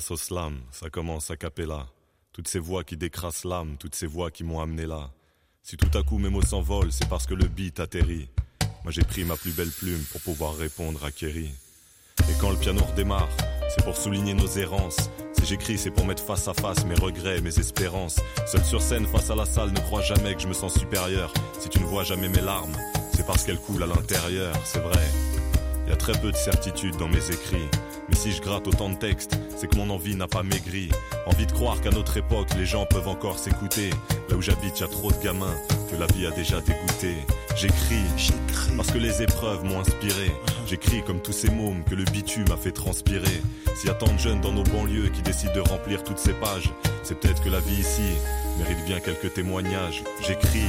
Slam, 0.00 0.60
ça 0.70 0.88
commence 0.88 1.30
à 1.30 1.36
capella. 1.36 1.86
Toutes 2.32 2.48
ces 2.48 2.58
voix 2.58 2.82
qui 2.82 2.96
décrassent 2.96 3.44
l'âme, 3.44 3.76
toutes 3.78 3.94
ces 3.94 4.06
voix 4.06 4.30
qui 4.30 4.42
m'ont 4.42 4.60
amené 4.60 4.86
là. 4.86 5.10
Si 5.62 5.76
tout 5.76 5.96
à 5.96 6.02
coup 6.02 6.18
mes 6.18 6.30
mots 6.30 6.42
s'envolent, 6.42 6.92
c'est 6.92 7.08
parce 7.08 7.26
que 7.26 7.34
le 7.34 7.46
beat 7.46 7.78
atterrit. 7.78 8.28
Moi 8.84 8.92
j'ai 8.92 9.02
pris 9.02 9.24
ma 9.24 9.36
plus 9.36 9.52
belle 9.52 9.70
plume 9.70 10.02
pour 10.10 10.20
pouvoir 10.22 10.56
répondre 10.56 11.04
à 11.04 11.10
Kerry. 11.10 11.50
Et 12.20 12.40
quand 12.40 12.50
le 12.50 12.56
piano 12.56 12.82
redémarre, 12.82 13.28
c'est 13.68 13.84
pour 13.84 13.96
souligner 13.96 14.34
nos 14.34 14.48
errances. 14.48 15.10
Si 15.38 15.46
j'écris, 15.46 15.76
c'est 15.76 15.90
pour 15.90 16.06
mettre 16.06 16.24
face 16.24 16.48
à 16.48 16.54
face 16.54 16.84
mes 16.86 16.94
regrets, 16.94 17.40
mes 17.40 17.58
espérances. 17.58 18.18
Seul 18.46 18.64
sur 18.64 18.80
scène, 18.80 19.06
face 19.06 19.30
à 19.30 19.34
la 19.34 19.44
salle, 19.44 19.72
ne 19.72 19.80
crois 19.80 20.02
jamais 20.02 20.34
que 20.34 20.40
je 20.40 20.48
me 20.48 20.54
sens 20.54 20.78
supérieur. 20.78 21.32
Si 21.58 21.68
tu 21.68 21.80
ne 21.80 21.86
vois 21.86 22.04
jamais 22.04 22.28
mes 22.28 22.40
larmes, 22.40 22.76
c'est 23.14 23.26
parce 23.26 23.44
qu'elles 23.44 23.60
coulent 23.60 23.82
à 23.82 23.86
l'intérieur, 23.86 24.54
c'est 24.64 24.80
vrai. 24.80 25.06
Il 25.84 25.90
y 25.90 25.92
a 25.92 25.96
très 25.96 26.18
peu 26.18 26.30
de 26.30 26.36
certitude 26.36 26.96
dans 26.96 27.08
mes 27.08 27.30
écrits. 27.30 27.68
Mais 28.08 28.16
si 28.16 28.32
je 28.32 28.42
gratte 28.42 28.66
autant 28.66 28.90
de 28.90 28.96
textes, 28.96 29.38
c'est 29.56 29.68
que 29.68 29.76
mon 29.76 29.90
envie 29.90 30.16
n'a 30.16 30.26
pas 30.28 30.42
maigri. 30.42 30.88
Envie 31.26 31.46
de 31.46 31.52
croire 31.52 31.80
qu'à 31.80 31.90
notre 31.90 32.16
époque, 32.16 32.48
les 32.58 32.66
gens 32.66 32.84
peuvent 32.86 33.08
encore 33.08 33.38
s'écouter. 33.38 33.90
Là 34.28 34.36
où 34.36 34.42
j'habite, 34.42 34.80
y 34.80 34.82
a 34.82 34.88
trop 34.88 35.10
de 35.12 35.22
gamins 35.22 35.54
que 35.90 35.96
la 35.96 36.06
vie 36.06 36.26
a 36.26 36.30
déjà 36.30 36.60
dégoûté. 36.60 37.14
J'écris, 37.56 38.02
J'écris. 38.16 38.76
parce 38.76 38.90
que 38.90 38.98
les 38.98 39.22
épreuves 39.22 39.64
m'ont 39.64 39.80
inspiré. 39.80 40.32
J'écris 40.66 41.02
comme 41.04 41.20
tous 41.20 41.32
ces 41.32 41.50
mômes 41.50 41.84
que 41.84 41.94
le 41.94 42.04
bitume 42.04 42.50
a 42.52 42.56
fait 42.56 42.72
transpirer. 42.72 43.42
S'il 43.76 43.88
y 43.88 43.92
a 43.92 43.94
tant 43.94 44.12
de 44.12 44.18
jeunes 44.18 44.40
dans 44.40 44.52
nos 44.52 44.62
banlieues 44.64 45.08
qui 45.08 45.22
décident 45.22 45.52
de 45.54 45.60
remplir 45.60 46.02
toutes 46.02 46.18
ces 46.18 46.32
pages, 46.32 46.70
c'est 47.02 47.18
peut-être 47.18 47.42
que 47.42 47.50
la 47.50 47.60
vie 47.60 47.80
ici 47.80 48.02
mérite 48.58 48.84
bien 48.86 49.00
quelques 49.00 49.32
témoignages. 49.34 50.02
J'écris, 50.26 50.66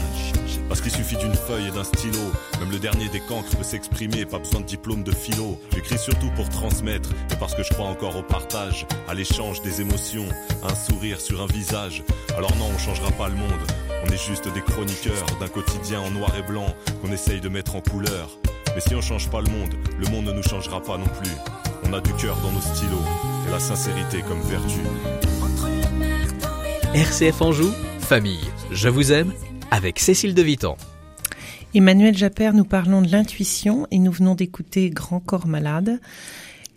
parce 0.68 0.82
qu'il 0.82 0.92
suffit 0.92 1.18
d'une 1.18 1.36
feuille 1.36 1.68
et 1.68 1.72
d'un 1.72 1.84
stylo. 1.84 2.20
Même 2.60 2.72
le 2.72 2.80
dernier 2.80 3.10
des 3.10 3.20
cancres 3.20 3.56
peut 3.56 3.64
s'exprimer, 3.64 4.26
pas 4.26 4.40
besoin 4.40 4.62
de 4.62 4.66
diplôme 4.66 5.04
de 5.04 5.12
philo. 5.12 5.60
J'écris 5.74 5.98
surtout 5.98 6.30
pour 6.36 6.50
transmettre, 6.50 7.10
et 7.32 7.36
parce 7.36 7.56
que 7.56 7.64
je 7.64 7.70
crois 7.74 7.88
encore 7.88 8.16
au 8.16 8.24
partage, 8.24 8.86
à 9.08 9.14
l'échange 9.14 9.62
des 9.62 9.82
émotions, 9.82 10.28
à 10.64 10.72
un 10.72 10.76
sourire 10.76 11.20
sur 11.20 11.42
un 11.42 11.48
visage. 11.48 12.04
Alors 12.38 12.56
non, 12.58 12.68
on 12.74 12.78
changera 12.78 13.12
pas 13.12 13.30
le 13.30 13.36
monde. 13.36 13.52
On 14.06 14.12
est 14.12 14.28
juste 14.28 14.52
des 14.54 14.62
chroniqueurs 14.62 15.26
d'un 15.40 15.48
quotidien 15.48 16.02
en 16.02 16.12
noir 16.12 16.32
et 16.38 16.44
blanc 16.44 16.76
qu'on 17.02 17.12
essaye 17.12 17.40
de 17.40 17.50
mettre 17.50 17.76
en 17.76 17.82
couleur. 17.82 18.38
Mais 18.76 18.82
si 18.82 18.96
on 18.96 19.02
change 19.02 19.30
pas 19.30 19.42
le 19.42 19.50
monde, 19.52 19.76
le 20.00 20.08
monde 20.08 20.26
ne 20.26 20.32
nous 20.32 20.44
changera 20.44 20.82
pas 20.82 20.98
non 20.98 21.06
plus. 21.06 21.32
On 21.86 21.94
a 21.94 22.02
du 22.02 22.14
cœur 22.14 22.36
dans 22.38 22.52
nos 22.52 22.62
stylos 22.62 23.06
et 23.48 23.52
la 23.52 23.60
sincérité 23.60 24.24
comme 24.28 24.42
vertu. 24.42 24.80
RCF 26.94 27.42
Anjou, 27.42 27.72
famille, 28.00 28.44
je 28.72 28.90
vous 28.90 29.12
aime, 29.12 29.32
avec 29.74 29.98
Cécile 29.98 30.36
de 30.36 30.42
Vitan. 30.44 30.78
Emmanuel 31.74 32.16
Japper, 32.16 32.52
nous 32.54 32.64
parlons 32.64 33.02
de 33.02 33.10
l'intuition 33.10 33.88
et 33.90 33.98
nous 33.98 34.12
venons 34.12 34.36
d'écouter 34.36 34.92
Grand 34.92 35.20
Corps 35.20 35.48
Malade 35.48 36.00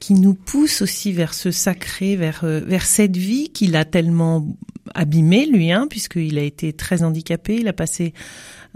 qui 0.01 0.15
nous 0.15 0.33
pousse 0.33 0.81
aussi 0.81 1.13
vers 1.13 1.35
ce 1.35 1.51
sacré, 1.51 2.17
vers, 2.17 2.45
euh, 2.45 2.61
vers 2.61 2.87
cette 2.87 3.19
vie 3.19 3.51
qu'il 3.51 3.77
a 3.77 3.85
tellement 3.85 4.47
abîmé 4.95 5.47
lui, 5.47 5.73
hein, 5.73 5.87
puisqu'il 5.89 6.39
a 6.39 6.43
été 6.43 6.73
très 6.73 7.03
handicapé, 7.03 7.57
il 7.61 7.69
a 7.69 7.73
passé 7.73 8.13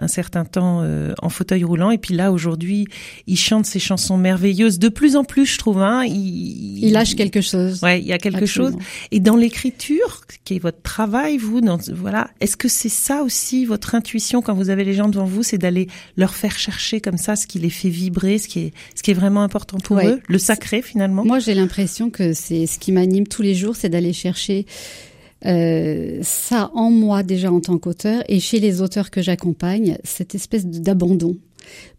un 0.03 0.09
certain 0.09 0.47
temps 0.47 0.81
euh, 0.83 1.13
en 1.21 1.29
fauteuil 1.29 1.63
roulant 1.63 1.91
et 1.91 1.99
puis 1.99 2.15
là 2.15 2.33
aujourd'hui 2.33 2.87
il 3.27 3.37
chante 3.37 3.67
ses 3.67 3.79
chansons 3.79 4.17
merveilleuses 4.17 4.79
de 4.79 4.89
plus 4.89 5.15
en 5.15 5.25
plus 5.25 5.45
je 5.45 5.59
trouve 5.59 5.83
hein 5.83 6.05
il, 6.07 6.83
Il 6.85 6.93
lâche 6.93 7.15
quelque 7.17 7.43
chose. 7.43 7.83
ouais 7.83 8.01
il 8.01 8.07
y 8.07 8.13
a 8.15 8.17
quelque 8.19 8.45
Absolument. 8.45 8.79
chose 8.79 8.87
et 9.11 9.21
dans 9.21 9.37
l'écriture 9.37 10.23
qui 10.47 10.55
est 10.55 10.59
votre 10.59 10.81
travail 10.81 11.37
vous 11.37 11.61
dans 11.61 11.77
voilà 11.93 12.31
est-ce 12.41 12.57
que 12.57 12.67
c'est 12.69 12.89
ça 12.89 13.23
aussi 13.23 13.67
votre 13.67 13.95
intuition 13.95 14.41
quand 14.41 14.55
vous 14.55 14.71
avez 14.71 14.85
les 14.85 14.95
gens 14.95 15.09
devant 15.11 15.27
vous 15.27 15.43
c'est 15.43 15.59
d'aller 15.59 15.87
leur 16.17 16.35
faire 16.35 16.59
chercher 16.59 17.03
comme 17.03 17.19
ça 17.19 17.37
ce 17.37 17.47
qui 17.47 17.59
les 17.59 17.69
fait 17.69 17.91
vibrer 17.91 18.39
ce 18.39 18.49
qui 18.49 18.61
est 18.61 18.73
ce 18.95 19.03
qui 19.03 19.11
est 19.11 19.15
vraiment 19.15 19.43
important 19.43 19.77
pour 19.81 19.99
Ouais. 19.99 20.07
eux 20.07 20.21
le 20.29 20.39
sacré 20.39 20.81
finalement? 20.81 21.27
Moi, 21.27 21.41
j'ai 21.41 21.53
l'impression 21.53 22.09
que 22.09 22.33
c'est 22.33 22.67
ce 22.67 22.79
qui 22.79 22.91
m'anime 22.93 23.27
tous 23.27 23.43
les 23.43 23.55
jours, 23.55 23.77
c'est 23.77 23.91
d'aller 23.91 24.15
chercher 24.15 24.65
euh, 25.47 26.19
ça 26.23 26.71
en 26.75 26.91
moi 26.91 27.23
déjà 27.23 27.51
en 27.51 27.61
tant 27.61 27.79
qu'auteur 27.79 28.23
et 28.29 28.41
chez 28.41 28.61
les 28.61 28.83
auteurs 28.83 29.11
que 29.11 29.23
j'accompagne, 29.23 29.99
cette 30.05 30.35
espèce 30.35 30.67
d'abandon 30.67 31.37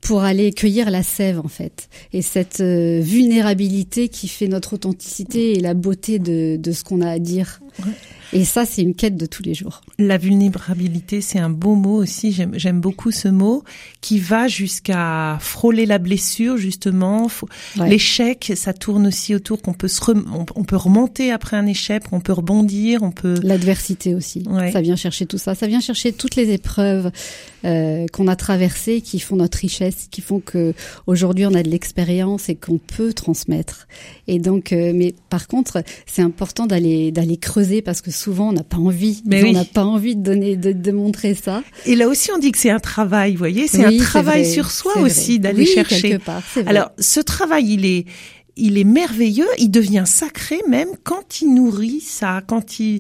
pour 0.02 0.22
aller 0.22 0.52
cueillir 0.52 0.90
la 0.92 1.04
sève 1.04 1.40
en 1.40 1.48
fait 1.48 1.90
et 2.14 2.22
cette 2.22 2.60
euh, 2.62 3.00
vulnérabilité 3.02 4.10
qui 4.10 4.28
fait 4.28 4.48
notre 4.48 4.74
authenticité 4.74 5.54
et 5.54 5.60
la 5.60 5.74
beauté 5.74 6.20
de, 6.20 6.58
de 6.58 6.72
ce 6.72 6.84
qu'on 6.84 7.02
a 7.02 7.10
à 7.10 7.20
dire. 7.20 7.62
Ouais. 7.80 7.94
Et 8.34 8.46
ça, 8.46 8.66
c'est 8.66 8.82
une 8.82 8.96
quête 8.96 9.18
de 9.18 9.26
tous 9.26 9.44
les 9.44 9.54
jours. 9.54 9.82
La 10.00 10.18
vulnérabilité, 10.18 11.22
c'est 11.22 11.40
un 11.40 11.50
beau 11.50 11.76
mot 11.76 11.96
aussi. 11.96 12.32
J'aime, 12.32 12.80
beaucoup 12.80 13.12
ce 13.12 13.28
mot 13.28 13.64
qui 14.00 14.20
va 14.20 14.48
jusqu'à 14.48 15.38
frôler 15.42 15.86
la 15.86 15.98
blessure 15.98 16.58
justement. 16.58 17.30
Ouais. 17.78 17.90
L'échec, 17.90 18.54
ça 18.56 18.74
tourne 18.74 19.08
aussi 19.08 19.36
autour 19.36 19.62
qu'on 19.62 19.74
peut 19.74 19.90
se, 19.90 20.02
rem- 20.02 20.26
on, 20.34 20.46
on 20.56 20.64
peut 20.64 20.78
remonter 20.78 21.32
après 21.32 21.58
un 21.58 21.66
échec, 21.66 22.04
on 22.12 22.22
peut 22.22 22.32
rebondir, 22.32 23.04
on 23.04 23.12
peut. 23.12 23.36
L'adversité 23.44 24.16
aussi. 24.16 24.44
Ouais. 24.50 24.72
Ça 24.72 24.82
vient 24.82 24.96
chercher 24.96 25.26
tout 25.26 25.38
ça. 25.38 25.54
Ça 25.54 25.68
vient 25.68 25.82
chercher 25.82 26.14
toutes 26.14 26.36
les 26.36 26.52
épreuves 26.52 27.12
euh, 27.66 28.06
qu'on 28.14 28.28
a 28.28 28.36
traversées, 28.36 29.02
qui 29.02 29.20
font 29.20 29.36
notre 29.36 29.58
richesse, 29.58 30.08
qui 30.10 30.22
font 30.22 30.40
que 30.40 30.74
aujourd'hui 31.06 31.46
on 31.46 31.54
a 31.54 31.64
de 31.64 31.70
l'expérience 31.70 32.50
et 32.50 32.56
qu'on 32.56 32.78
peut 32.78 33.14
transmettre. 33.14 33.88
Et 34.28 34.40
donc, 34.40 34.72
euh, 34.72 34.94
mais 34.96 35.14
par 35.30 35.48
contre, 35.48 35.84
c'est 36.06 36.22
important 36.22 36.66
d'aller 36.66 37.12
d'aller 37.12 37.38
creuser 37.38 37.82
parce 37.82 38.02
que 38.02 38.12
souvent 38.22 38.50
on 38.50 38.54
n'a 38.54 38.64
pas 38.64 38.78
envie. 38.78 39.22
Mais 39.26 39.42
on 39.42 39.48
oui. 39.48 39.54
n'a 39.54 39.66
pas 39.66 39.84
envie 39.84 40.16
de 40.16 40.22
donner, 40.22 40.56
de, 40.56 40.72
de 40.72 40.92
montrer 40.92 41.34
ça. 41.36 41.64
Et 41.86 41.96
là 41.96 42.08
aussi, 42.08 42.30
on 42.32 42.38
dit 42.38 42.52
que 42.52 42.58
c'est 42.58 42.70
un 42.70 42.80
travail. 42.80 43.32
Vous 43.34 43.38
voyez, 43.40 43.68
c'est 43.68 43.86
Oui, 43.88 44.00
un 44.00 44.04
travail 44.04 44.44
vrai, 44.44 44.52
sur 44.52 44.72
soi 44.72 44.98
aussi 45.00 45.40
d'aller 45.40 45.64
Oui, 45.64 45.68
chercher. 45.68 46.02
quelque 46.10 46.24
part. 46.24 46.42
vrai. 46.56 46.66
Alors, 46.68 46.92
ce 47.00 47.20
travail, 47.20 47.74
il 47.74 47.86
est, 47.86 48.06
il 48.58 48.78
est 48.78 48.84
merveilleux. 48.84 49.48
Il 49.58 49.70
devient 49.72 50.04
sacré 50.06 50.60
même 50.70 50.90
quand 51.04 51.42
il 51.42 51.54
nourrit 51.54 52.02
ça, 52.02 52.42
quand 52.46 52.80
il, 52.80 53.00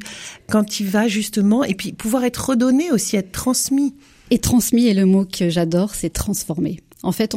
quand 0.49 0.79
il 0.79 0.87
va 0.87 1.07
justement, 1.07 1.63
et 1.63 1.75
puis 1.75 1.91
pouvoir 1.93 2.23
être 2.23 2.49
redonné 2.49 2.91
aussi, 2.91 3.15
être 3.17 3.31
transmis. 3.31 3.93
Et 4.31 4.39
transmis 4.39 4.87
est 4.87 4.93
le 4.93 5.05
mot 5.05 5.25
que 5.25 5.49
j'adore, 5.49 5.93
c'est 5.93 6.09
transformer. 6.09 6.79
En 7.03 7.11
fait, 7.11 7.35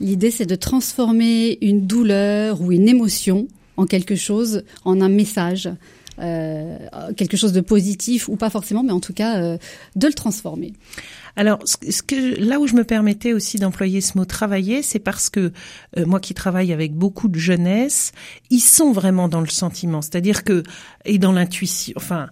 l'idée 0.00 0.30
c'est 0.30 0.46
de 0.46 0.54
transformer 0.56 1.58
une 1.62 1.86
douleur 1.86 2.60
ou 2.60 2.72
une 2.72 2.88
émotion 2.88 3.46
en 3.78 3.86
quelque 3.86 4.16
chose, 4.16 4.62
en 4.84 5.00
un 5.00 5.08
message, 5.08 5.68
euh, 6.18 6.78
quelque 7.16 7.36
chose 7.36 7.52
de 7.52 7.60
positif 7.60 8.28
ou 8.28 8.36
pas 8.36 8.50
forcément, 8.50 8.82
mais 8.82 8.92
en 8.92 9.00
tout 9.00 9.12
cas 9.12 9.38
euh, 9.38 9.58
de 9.96 10.06
le 10.06 10.14
transformer. 10.14 10.72
Alors, 11.36 11.58
ce 11.66 12.02
que 12.02 12.40
là 12.40 12.58
où 12.58 12.66
je 12.66 12.74
me 12.74 12.84
permettais 12.84 13.34
aussi 13.34 13.58
d'employer 13.58 14.00
ce 14.00 14.16
mot 14.16 14.24
travailler, 14.24 14.82
c'est 14.82 14.98
parce 14.98 15.28
que 15.28 15.52
euh, 15.98 16.06
moi 16.06 16.18
qui 16.18 16.32
travaille 16.32 16.72
avec 16.72 16.94
beaucoup 16.94 17.28
de 17.28 17.38
jeunesse, 17.38 18.12
ils 18.48 18.60
sont 18.60 18.92
vraiment 18.92 19.28
dans 19.28 19.42
le 19.42 19.48
sentiment, 19.48 20.00
c'est-à-dire 20.00 20.44
que 20.44 20.62
et 21.04 21.18
dans 21.18 21.32
l'intuition. 21.32 21.92
Enfin, 21.96 22.28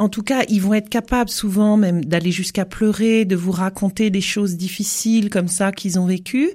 en 0.00 0.08
tout 0.08 0.22
cas, 0.22 0.42
ils 0.48 0.60
vont 0.62 0.74
être 0.74 0.88
capables 0.88 1.30
souvent 1.30 1.76
même 1.76 2.04
d'aller 2.04 2.32
jusqu'à 2.32 2.64
pleurer, 2.64 3.24
de 3.24 3.36
vous 3.36 3.52
raconter 3.52 4.10
des 4.10 4.20
choses 4.20 4.56
difficiles 4.56 5.30
comme 5.30 5.48
ça 5.48 5.72
qu'ils 5.72 5.98
ont 5.98 6.06
vécues. 6.06 6.50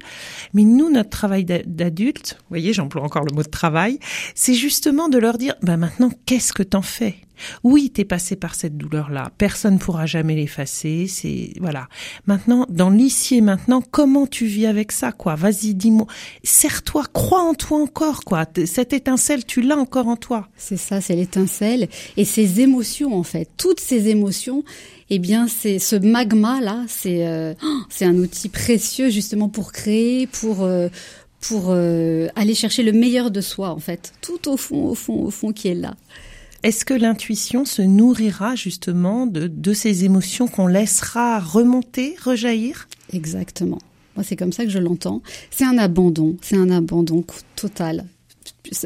Mais 0.53 0.63
nous, 0.63 0.89
notre 0.91 1.09
travail 1.11 1.45
d'a- 1.45 1.63
d'adulte, 1.65 2.37
vous 2.39 2.45
voyez, 2.49 2.73
j'emploie 2.73 3.03
encore 3.03 3.23
le 3.23 3.33
mot 3.33 3.43
de 3.43 3.49
travail, 3.49 3.99
c'est 4.33 4.53
justement 4.55 5.09
de 5.09 5.17
leur 5.17 5.37
dire, 5.37 5.55
bah 5.61 5.77
maintenant, 5.77 6.11
qu'est-ce 6.25 6.53
que 6.53 6.63
t'en 6.63 6.81
fais? 6.81 7.15
Oui, 7.63 7.89
t'es 7.89 8.05
passé 8.05 8.35
par 8.35 8.55
cette 8.55 8.77
douleur-là. 8.77 9.31
Personne 9.37 9.79
pourra 9.79 10.05
jamais 10.05 10.35
l'effacer. 10.35 11.07
C'est 11.07 11.53
voilà. 11.59 11.87
Maintenant, 12.25 12.65
dans 12.69 12.89
l'ici 12.89 13.35
et 13.35 13.41
maintenant, 13.41 13.81
comment 13.81 14.27
tu 14.27 14.45
vis 14.45 14.65
avec 14.65 14.91
ça, 14.91 15.11
quoi? 15.11 15.35
Vas-y, 15.35 15.73
dis-moi. 15.73 16.07
Serre-toi, 16.43 17.05
crois 17.13 17.41
en 17.41 17.53
toi 17.53 17.79
encore, 17.79 18.23
quoi. 18.23 18.45
Cette 18.65 18.93
étincelle, 18.93 19.45
tu 19.45 19.61
l'as 19.61 19.77
encore 19.77 20.07
en 20.07 20.15
toi. 20.15 20.47
C'est 20.57 20.77
ça, 20.77 21.01
c'est 21.01 21.15
l'étincelle 21.15 21.87
et 22.17 22.25
ces 22.25 22.61
émotions 22.61 23.15
en 23.15 23.23
fait, 23.23 23.49
toutes 23.57 23.79
ces 23.79 24.09
émotions. 24.09 24.63
Eh 25.09 25.19
bien, 25.19 25.47
c'est 25.47 25.77
ce 25.77 25.95
magma 25.95 26.61
là, 26.61 26.83
c'est 26.87 27.27
euh, 27.27 27.53
oh, 27.63 27.81
c'est 27.89 28.05
un 28.05 28.15
outil 28.15 28.49
précieux 28.49 29.09
justement 29.09 29.49
pour 29.49 29.71
créer, 29.71 30.25
pour 30.27 30.63
euh, 30.63 30.89
pour 31.41 31.67
euh, 31.69 32.27
aller 32.35 32.55
chercher 32.55 32.81
le 32.81 32.91
meilleur 32.91 33.29
de 33.29 33.41
soi 33.41 33.69
en 33.69 33.79
fait, 33.79 34.13
tout 34.21 34.49
au 34.49 34.57
fond, 34.57 34.87
au 34.87 34.95
fond, 34.95 35.21
au 35.25 35.29
fond 35.29 35.51
qui 35.51 35.67
est 35.67 35.75
là. 35.75 35.95
Est-ce 36.63 36.85
que 36.85 36.93
l'intuition 36.93 37.65
se 37.65 37.81
nourrira 37.81 38.55
justement 38.55 39.27
de, 39.27 39.47
de 39.47 39.73
ces 39.73 40.03
émotions 40.03 40.47
qu'on 40.47 40.67
laissera 40.67 41.39
remonter, 41.39 42.15
rejaillir? 42.23 42.87
Exactement. 43.13 43.79
Moi, 44.15 44.23
c'est 44.23 44.35
comme 44.35 44.53
ça 44.53 44.63
que 44.63 44.71
je 44.71 44.79
l'entends. 44.79 45.21
C'est 45.51 45.65
un 45.65 45.77
abandon, 45.77 46.37
c'est 46.41 46.55
un 46.55 46.69
abandon 46.71 47.23
total. 47.55 48.05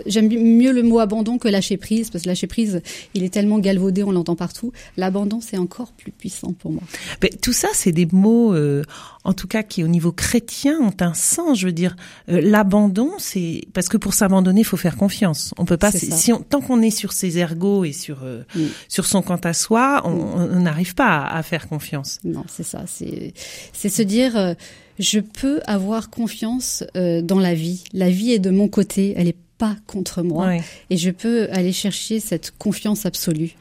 J'aime 0.05 0.27
mieux 0.29 0.71
le 0.71 0.83
mot 0.83 0.99
abandon 0.99 1.37
que 1.37 1.47
lâcher 1.47 1.77
prise, 1.77 2.09
parce 2.09 2.23
que 2.23 2.29
lâcher 2.29 2.47
prise, 2.47 2.81
il 3.13 3.23
est 3.23 3.29
tellement 3.33 3.59
galvaudé, 3.59 4.03
on 4.03 4.11
l'entend 4.11 4.35
partout. 4.35 4.71
L'abandon, 4.97 5.39
c'est 5.41 5.57
encore 5.57 5.91
plus 5.93 6.11
puissant 6.11 6.53
pour 6.53 6.71
moi. 6.71 6.83
Mais 7.21 7.29
tout 7.29 7.53
ça, 7.53 7.69
c'est 7.73 7.91
des 7.91 8.07
mots, 8.11 8.53
euh, 8.53 8.83
en 9.23 9.33
tout 9.33 9.47
cas, 9.47 9.63
qui 9.63 9.83
au 9.83 9.87
niveau 9.87 10.11
chrétien 10.11 10.79
ont 10.79 10.95
un 10.99 11.13
sens. 11.13 11.59
Je 11.59 11.65
veux 11.65 11.71
dire, 11.73 11.95
euh, 12.29 12.41
l'abandon, 12.41 13.11
c'est 13.17 13.61
parce 13.73 13.89
que 13.89 13.97
pour 13.97 14.13
s'abandonner, 14.13 14.61
il 14.61 14.65
faut 14.65 14.77
faire 14.77 14.97
confiance. 14.97 15.53
On 15.57 15.65
peut 15.65 15.77
pas, 15.77 15.91
si 15.91 16.33
on, 16.33 16.39
tant 16.39 16.61
qu'on 16.61 16.81
est 16.81 16.89
sur 16.91 17.11
ses 17.13 17.37
ergots 17.37 17.85
et 17.85 17.93
sur 17.93 18.23
euh, 18.23 18.43
sur 18.87 19.05
son 19.05 19.21
quant 19.21 19.35
à 19.43 19.53
soi, 19.53 20.01
on 20.05 20.09
on 20.39 20.59
n'arrive 20.61 20.95
pas 20.95 21.07
à, 21.07 21.37
à 21.37 21.43
faire 21.43 21.67
confiance. 21.67 22.19
Non, 22.23 22.43
c'est 22.47 22.63
ça. 22.63 22.83
C'est 22.87 23.33
c'est 23.73 23.89
se 23.89 24.01
dire, 24.01 24.37
euh, 24.37 24.53
je 24.97 25.19
peux 25.19 25.61
avoir 25.65 26.09
confiance 26.09 26.83
euh, 26.95 27.21
dans 27.21 27.39
la 27.39 27.53
vie. 27.53 27.83
La 27.93 28.09
vie 28.09 28.31
est 28.33 28.39
de 28.39 28.49
mon 28.49 28.67
côté, 28.67 29.13
elle 29.15 29.27
est 29.27 29.37
pas 29.59 29.75
contre 29.85 30.23
moi, 30.23 30.47
Ouais. 30.47 30.63
et 30.89 30.97
je 30.97 31.11
peux 31.11 31.47
aller 31.51 31.71
chercher 31.73 32.19
cette 32.19 32.51
confiance 32.57 33.05
absolue. 33.05 33.51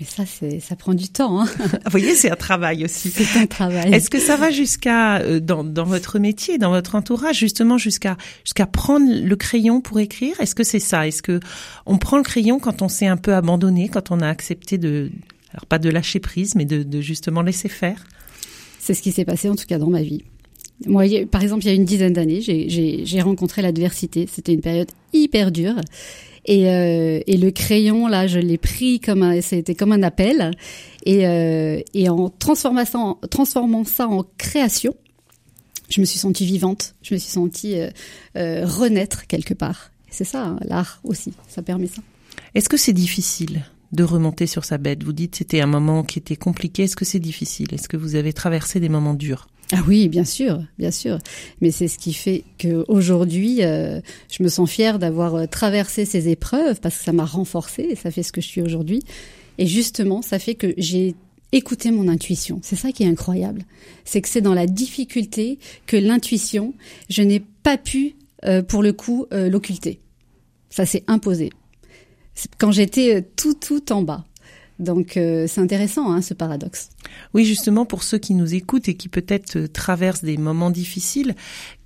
Mais 0.00 0.06
ça, 0.06 0.24
c'est 0.26 0.58
ça 0.58 0.74
prend 0.74 0.92
du 0.94 1.08
temps. 1.08 1.40
Hein. 1.42 1.46
Vous 1.58 1.90
voyez, 1.90 2.16
c'est 2.16 2.28
un 2.30 2.34
travail 2.36 2.84
aussi. 2.84 3.10
C'est 3.10 3.38
un 3.38 3.46
travail. 3.46 3.94
Est-ce 3.94 4.10
que 4.10 4.18
ça 4.18 4.36
va 4.36 4.50
jusqu'à 4.50 5.18
euh, 5.18 5.38
dans, 5.38 5.62
dans 5.62 5.84
votre 5.84 6.18
métier, 6.18 6.58
dans 6.58 6.70
votre 6.70 6.96
entourage, 6.96 7.38
justement 7.38 7.78
jusqu'à 7.78 8.16
jusqu'à 8.44 8.66
prendre 8.66 9.06
le 9.08 9.36
crayon 9.36 9.80
pour 9.80 10.00
écrire? 10.00 10.40
Est-ce 10.40 10.56
que 10.56 10.64
c'est 10.64 10.80
ça? 10.80 11.06
Est-ce 11.06 11.22
que 11.22 11.38
on 11.86 11.98
prend 11.98 12.16
le 12.16 12.24
crayon 12.24 12.58
quand 12.58 12.82
on 12.82 12.88
s'est 12.88 13.06
un 13.06 13.16
peu 13.16 13.34
abandonné, 13.34 13.88
quand 13.88 14.10
on 14.10 14.18
a 14.20 14.28
accepté 14.28 14.78
de 14.78 15.12
alors 15.52 15.66
pas 15.66 15.78
de 15.78 15.88
lâcher 15.90 16.18
prise, 16.18 16.56
mais 16.56 16.64
de, 16.64 16.82
de 16.82 17.00
justement 17.00 17.42
laisser 17.42 17.68
faire? 17.68 18.04
C'est 18.80 18.94
ce 18.94 19.00
qui 19.02 19.12
s'est 19.12 19.24
passé 19.24 19.48
en 19.48 19.54
tout 19.54 19.66
cas 19.66 19.78
dans 19.78 19.90
ma 19.90 20.02
vie. 20.02 20.24
Moi, 20.86 21.04
par 21.30 21.42
exemple, 21.42 21.64
il 21.64 21.68
y 21.68 21.70
a 21.70 21.74
une 21.74 21.84
dizaine 21.84 22.12
d'années, 22.12 22.40
j'ai- 22.40 23.20
rencontré 23.22 23.62
l'adversité. 23.62 24.28
C'était 24.30 24.52
une 24.52 24.60
période 24.60 24.90
hyper 25.12 25.50
dure. 25.50 25.76
Et, 26.46 26.68
euh, 26.68 27.20
et 27.26 27.36
le 27.38 27.50
crayon, 27.50 28.06
là, 28.06 28.26
je 28.26 28.38
l'ai 28.38 28.58
pris 28.58 29.00
comme 29.00 29.22
un, 29.22 29.40
c'était 29.40 29.74
comme 29.74 29.92
un 29.92 30.02
appel. 30.02 30.50
Et, 31.06 31.26
euh, 31.26 31.80
en 32.08 32.28
transformant 32.28 32.84
ça, 32.84 34.08
en, 34.08 34.24
création, 34.36 34.94
je 35.88 36.00
me 36.00 36.04
suis 36.04 36.18
sentie 36.18 36.44
vivante. 36.44 36.94
Je 37.02 37.14
me 37.14 37.18
suis 37.18 37.30
sentie 37.30 37.76
euh, 38.36 38.66
renaître 38.66 39.26
quelque 39.26 39.54
part. 39.54 39.90
C'est 40.10 40.24
ça, 40.24 40.44
hein, 40.44 40.58
l'art 40.64 41.00
aussi. 41.04 41.32
Ça 41.48 41.62
permet 41.62 41.86
ça. 41.86 42.02
Est-ce 42.54 42.68
que 42.68 42.76
c'est 42.76 42.92
difficile 42.92 43.62
de 43.92 44.04
remonter 44.04 44.46
sur 44.46 44.64
sa 44.64 44.76
bête? 44.76 45.02
Vous 45.02 45.12
dites 45.12 45.36
c'était 45.36 45.60
un 45.60 45.66
moment 45.66 46.02
qui 46.04 46.18
était 46.18 46.36
compliqué. 46.36 46.84
Est-ce 46.84 46.96
que 46.96 47.04
c'est 47.04 47.20
difficile? 47.20 47.72
Est-ce 47.72 47.88
que 47.88 47.96
vous 47.96 48.16
avez 48.16 48.32
traversé 48.32 48.80
des 48.80 48.88
moments 48.88 49.14
durs? 49.14 49.48
Ah 49.72 49.82
oui, 49.88 50.08
bien 50.08 50.24
sûr, 50.24 50.62
bien 50.78 50.90
sûr. 50.90 51.18
Mais 51.60 51.70
c'est 51.70 51.88
ce 51.88 51.98
qui 51.98 52.12
fait 52.12 52.44
que 52.58 52.84
aujourd'hui, 52.88 53.64
euh, 53.64 54.00
je 54.30 54.42
me 54.42 54.48
sens 54.48 54.70
fière 54.70 54.98
d'avoir 54.98 55.34
euh, 55.34 55.46
traversé 55.46 56.04
ces 56.04 56.28
épreuves 56.28 56.80
parce 56.80 56.98
que 56.98 57.04
ça 57.04 57.12
m'a 57.12 57.24
renforcée 57.24 57.88
et 57.90 57.96
ça 57.96 58.10
fait 58.10 58.22
ce 58.22 58.32
que 58.32 58.40
je 58.40 58.46
suis 58.46 58.60
aujourd'hui. 58.60 59.02
Et 59.58 59.66
justement, 59.66 60.22
ça 60.22 60.38
fait 60.38 60.54
que 60.54 60.74
j'ai 60.76 61.14
écouté 61.54 61.90
mon 61.90 62.08
intuition. 62.08 62.60
C'est 62.62 62.76
ça 62.76 62.92
qui 62.92 63.04
est 63.04 63.08
incroyable. 63.08 63.62
C'est 64.04 64.20
que 64.20 64.28
c'est 64.28 64.40
dans 64.40 64.54
la 64.54 64.66
difficulté 64.66 65.58
que 65.86 65.96
l'intuition, 65.96 66.74
je 67.08 67.22
n'ai 67.22 67.40
pas 67.40 67.78
pu, 67.78 68.16
euh, 68.44 68.62
pour 68.62 68.82
le 68.82 68.92
coup, 68.92 69.26
euh, 69.32 69.48
l'occulter. 69.48 70.00
Ça 70.68 70.84
s'est 70.84 71.04
imposé. 71.06 71.50
Quand 72.58 72.72
j'étais 72.72 73.16
euh, 73.16 73.22
tout, 73.36 73.54
tout 73.54 73.92
en 73.92 74.02
bas. 74.02 74.24
Donc 74.80 75.16
euh, 75.16 75.46
c'est 75.48 75.60
intéressant, 75.60 76.12
hein, 76.12 76.20
ce 76.20 76.34
paradoxe. 76.34 76.88
Oui, 77.32 77.44
justement, 77.44 77.84
pour 77.86 78.02
ceux 78.02 78.18
qui 78.18 78.34
nous 78.34 78.54
écoutent 78.54 78.88
et 78.88 78.94
qui 78.94 79.08
peut-être 79.08 79.56
euh, 79.56 79.68
traversent 79.68 80.24
des 80.24 80.36
moments 80.36 80.70
difficiles, 80.70 81.36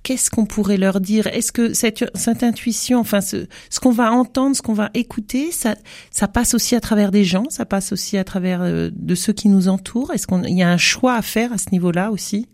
qu'est-ce 0.01 0.31
qu'on 0.31 0.45
pourrait 0.45 0.77
leur 0.77 0.99
dire? 0.99 1.27
Est-ce 1.27 1.51
que 1.51 1.73
cette, 1.73 2.05
cette 2.15 2.41
intuition, 2.41 2.99
enfin, 2.99 3.21
ce, 3.21 3.45
ce 3.69 3.79
qu'on 3.79 3.91
va 3.91 4.11
entendre, 4.11 4.55
ce 4.55 4.63
qu'on 4.63 4.73
va 4.73 4.89
écouter, 4.95 5.51
ça, 5.51 5.75
ça 6.09 6.27
passe 6.27 6.55
aussi 6.55 6.75
à 6.75 6.79
travers 6.79 7.11
des 7.11 7.23
gens, 7.23 7.45
ça 7.49 7.65
passe 7.65 7.91
aussi 7.91 8.17
à 8.17 8.23
travers 8.23 8.61
euh, 8.63 8.89
de 8.91 9.13
ceux 9.13 9.33
qui 9.33 9.49
nous 9.49 9.67
entourent? 9.67 10.11
Est-ce 10.11 10.25
qu'il 10.25 10.57
y 10.57 10.63
a 10.63 10.69
un 10.69 10.77
choix 10.77 11.13
à 11.13 11.21
faire 11.21 11.53
à 11.53 11.59
ce 11.59 11.69
niveau-là 11.71 12.11
aussi? 12.11 12.47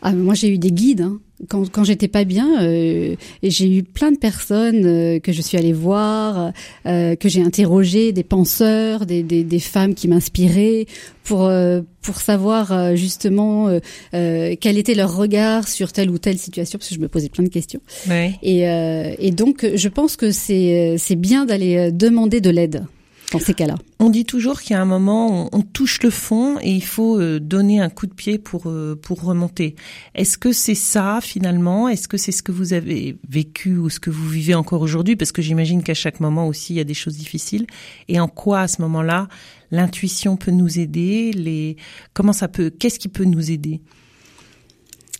Ah, 0.00 0.12
moi 0.12 0.34
j'ai 0.34 0.52
eu 0.52 0.58
des 0.58 0.70
guides. 0.70 1.00
Hein. 1.00 1.18
Quand, 1.48 1.70
quand 1.70 1.84
j'étais 1.84 2.08
pas 2.08 2.24
bien, 2.24 2.62
euh, 2.62 3.14
j'ai 3.42 3.68
eu 3.68 3.82
plein 3.82 4.10
de 4.10 4.16
personnes 4.16 4.86
euh, 4.86 5.18
que 5.20 5.32
je 5.32 5.42
suis 5.42 5.58
allée 5.58 5.74
voir, 5.74 6.52
euh, 6.86 7.14
que 7.14 7.28
j'ai 7.28 7.42
interrogées, 7.42 8.12
des 8.12 8.24
penseurs, 8.24 9.04
des, 9.04 9.22
des, 9.22 9.44
des 9.44 9.58
femmes 9.58 9.94
qui 9.94 10.08
m'inspiraient 10.08 10.86
pour 11.24 11.44
euh, 11.44 11.82
pour 12.00 12.20
savoir 12.20 12.72
euh, 12.72 12.94
justement 12.94 13.68
euh, 14.14 14.54
quel 14.60 14.78
était 14.78 14.94
leur 14.94 15.14
regard 15.14 15.68
sur 15.68 15.92
telle 15.92 16.08
ou 16.08 16.18
telle 16.18 16.38
situation, 16.38 16.78
parce 16.78 16.88
que 16.88 16.94
je 16.94 17.00
me 17.00 17.08
posais 17.08 17.28
plein 17.28 17.44
de 17.44 17.50
questions. 17.50 17.80
Oui. 18.08 18.32
Et, 18.42 18.68
euh, 18.68 19.14
et 19.18 19.30
donc 19.30 19.66
je 19.74 19.88
pense 19.88 20.16
que 20.16 20.30
c'est 20.30 20.96
c'est 20.98 21.16
bien 21.16 21.44
d'aller 21.44 21.92
demander 21.92 22.40
de 22.40 22.50
l'aide 22.50 22.84
dans 23.32 23.40
ces 23.40 23.54
cas-là. 23.54 23.74
On 23.98 24.08
dit 24.08 24.24
toujours 24.24 24.60
qu'il 24.60 24.72
y 24.72 24.76
a 24.76 24.80
un 24.80 24.86
moment, 24.86 25.48
on, 25.52 25.58
on 25.58 25.62
touche 25.62 26.02
le 26.02 26.10
fond 26.10 26.58
et 26.60 26.70
il 26.70 26.84
faut 26.84 27.18
euh, 27.20 27.40
donner 27.40 27.80
un 27.80 27.88
coup 27.90 28.06
de 28.06 28.14
pied 28.14 28.38
pour 28.38 28.66
euh, 28.66 28.94
pour 29.00 29.22
remonter. 29.22 29.74
Est-ce 30.14 30.38
que 30.38 30.52
c'est 30.52 30.76
ça 30.76 31.18
finalement? 31.20 31.88
Est-ce 31.88 32.06
que 32.06 32.16
c'est 32.16 32.32
ce 32.32 32.42
que 32.42 32.52
vous 32.52 32.72
avez 32.72 33.16
vécu 33.28 33.76
ou 33.76 33.90
ce 33.90 33.98
que 33.98 34.10
vous 34.10 34.28
vivez 34.28 34.54
encore 34.54 34.80
aujourd'hui? 34.80 35.16
Parce 35.16 35.32
que 35.32 35.42
j'imagine 35.42 35.82
qu'à 35.82 35.94
chaque 35.94 36.20
moment 36.20 36.46
aussi 36.46 36.74
il 36.74 36.76
y 36.76 36.80
a 36.80 36.84
des 36.84 36.94
choses 36.94 37.16
difficiles. 37.16 37.66
Et 38.08 38.20
en 38.20 38.28
quoi 38.28 38.60
à 38.60 38.68
ce 38.68 38.80
moment-là 38.82 39.28
l'intuition 39.72 40.36
peut 40.36 40.52
nous 40.52 40.78
aider? 40.78 41.32
Les 41.32 41.76
comment 42.12 42.32
ça 42.32 42.46
peut 42.48 42.70
Qu'est-ce 42.70 42.98
qui 43.00 43.08
peut 43.08 43.24
nous 43.24 43.50
aider? 43.50 43.80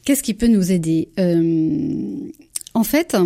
Qu'est-ce 0.05 0.23
qui 0.23 0.35
peut 0.35 0.47
nous 0.47 0.71
aider? 0.71 1.09
Euh, 1.19 2.31
En 2.75 2.85
fait, 2.85 3.17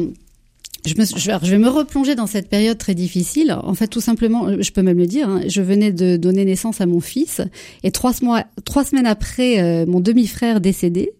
je, 0.87 0.95
me, 0.97 1.05
je, 1.05 1.31
je 1.43 1.51
vais 1.51 1.59
me 1.59 1.69
replonger 1.69 2.15
dans 2.15 2.27
cette 2.27 2.49
période 2.49 2.79
très 2.79 2.95
difficile. 2.95 3.57
En 3.63 3.75
fait, 3.75 3.89
tout 3.89 4.01
simplement, 4.01 4.61
je 4.61 4.71
peux 4.71 4.83
même 4.83 4.99
le 4.99 5.07
dire, 5.07 5.29
hein, 5.29 5.43
je 5.47 5.63
venais 5.63 5.93
de 5.93 6.17
donner 6.17 6.45
naissance 6.45 6.81
à 6.81 6.87
mon 6.87 7.01
fils 7.01 7.41
et 7.83 7.91
trois, 7.91 8.13
mois, 8.23 8.45
trois 8.65 8.85
semaines 8.85 9.07
après, 9.07 9.61
euh, 9.61 9.87
mon 9.87 10.01
demi-frère 10.01 10.61
décédé 10.61 11.13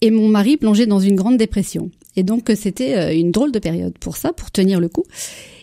et 0.00 0.10
mon 0.10 0.28
mari 0.28 0.56
plongé 0.56 0.86
dans 0.86 1.00
une 1.00 1.16
grande 1.16 1.36
dépression. 1.36 1.90
Et 2.16 2.22
donc, 2.22 2.50
euh, 2.50 2.56
c'était 2.56 2.96
euh, 2.96 3.14
une 3.14 3.30
drôle 3.30 3.52
de 3.52 3.58
période 3.58 3.96
pour 3.98 4.16
ça, 4.16 4.32
pour 4.32 4.50
tenir 4.50 4.80
le 4.80 4.88
coup. 4.88 5.04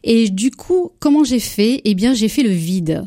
Et 0.03 0.29
du 0.29 0.51
coup, 0.51 0.91
comment 0.99 1.23
j'ai 1.23 1.39
fait? 1.39 1.81
Eh 1.83 1.95
bien, 1.95 2.13
j'ai 2.13 2.29
fait 2.29 2.43
le 2.43 2.51
vide. 2.51 3.03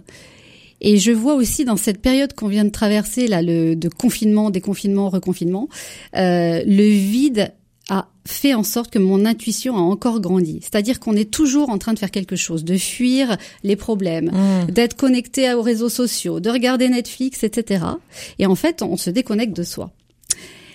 Et 0.82 0.96
je 0.96 1.12
vois 1.12 1.34
aussi 1.34 1.64
dans 1.64 1.76
cette 1.76 2.00
période 2.00 2.32
qu'on 2.32 2.48
vient 2.48 2.64
de 2.64 2.70
traverser, 2.70 3.28
là, 3.28 3.42
le, 3.42 3.76
de 3.76 3.88
confinement, 3.88 4.50
déconfinement, 4.50 5.08
reconfinement, 5.08 5.68
euh, 6.16 6.62
le 6.66 6.88
vide 6.88 7.52
a 7.90 8.08
fait 8.26 8.54
en 8.54 8.62
sorte 8.62 8.90
que 8.90 8.98
mon 8.98 9.26
intuition 9.26 9.76
a 9.76 9.80
encore 9.80 10.20
grandi. 10.20 10.60
C'est-à-dire 10.62 11.00
qu'on 11.00 11.16
est 11.16 11.30
toujours 11.30 11.68
en 11.68 11.76
train 11.76 11.92
de 11.92 11.98
faire 11.98 12.10
quelque 12.10 12.36
chose, 12.36 12.64
de 12.64 12.78
fuir 12.78 13.36
les 13.64 13.76
problèmes, 13.76 14.30
Mmh. 14.30 14.70
d'être 14.70 14.96
connecté 14.96 15.52
aux 15.52 15.62
réseaux 15.62 15.88
sociaux, 15.88 16.40
de 16.40 16.50
regarder 16.50 16.88
Netflix, 16.88 17.42
etc. 17.42 17.84
Et 18.38 18.46
en 18.46 18.54
fait, 18.54 18.80
on 18.82 18.96
se 18.96 19.10
déconnecte 19.10 19.56
de 19.56 19.64
soi. 19.64 19.90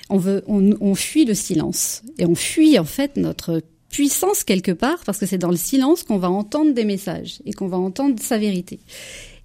On 0.10 0.18
veut, 0.18 0.44
on, 0.48 0.72
on 0.82 0.94
fuit 0.94 1.26
le 1.26 1.34
silence 1.34 2.04
et 2.20 2.26
on 2.26 2.36
fuit 2.36 2.78
en 2.78 2.84
fait 2.86 3.16
notre 3.18 3.62
puissance 3.90 4.44
quelque 4.44 4.74
part, 4.74 5.00
parce 5.06 5.18
que 5.18 5.26
c'est 5.26 5.38
dans 5.38 5.52
le 5.52 5.56
silence 5.58 6.04
qu'on 6.04 6.18
va 6.18 6.30
entendre 6.30 6.74
des 6.74 6.84
messages 6.84 7.40
et 7.46 7.54
qu'on 7.54 7.68
va 7.68 7.78
entendre 7.78 8.16
sa 8.22 8.38
vérité. 8.38 8.80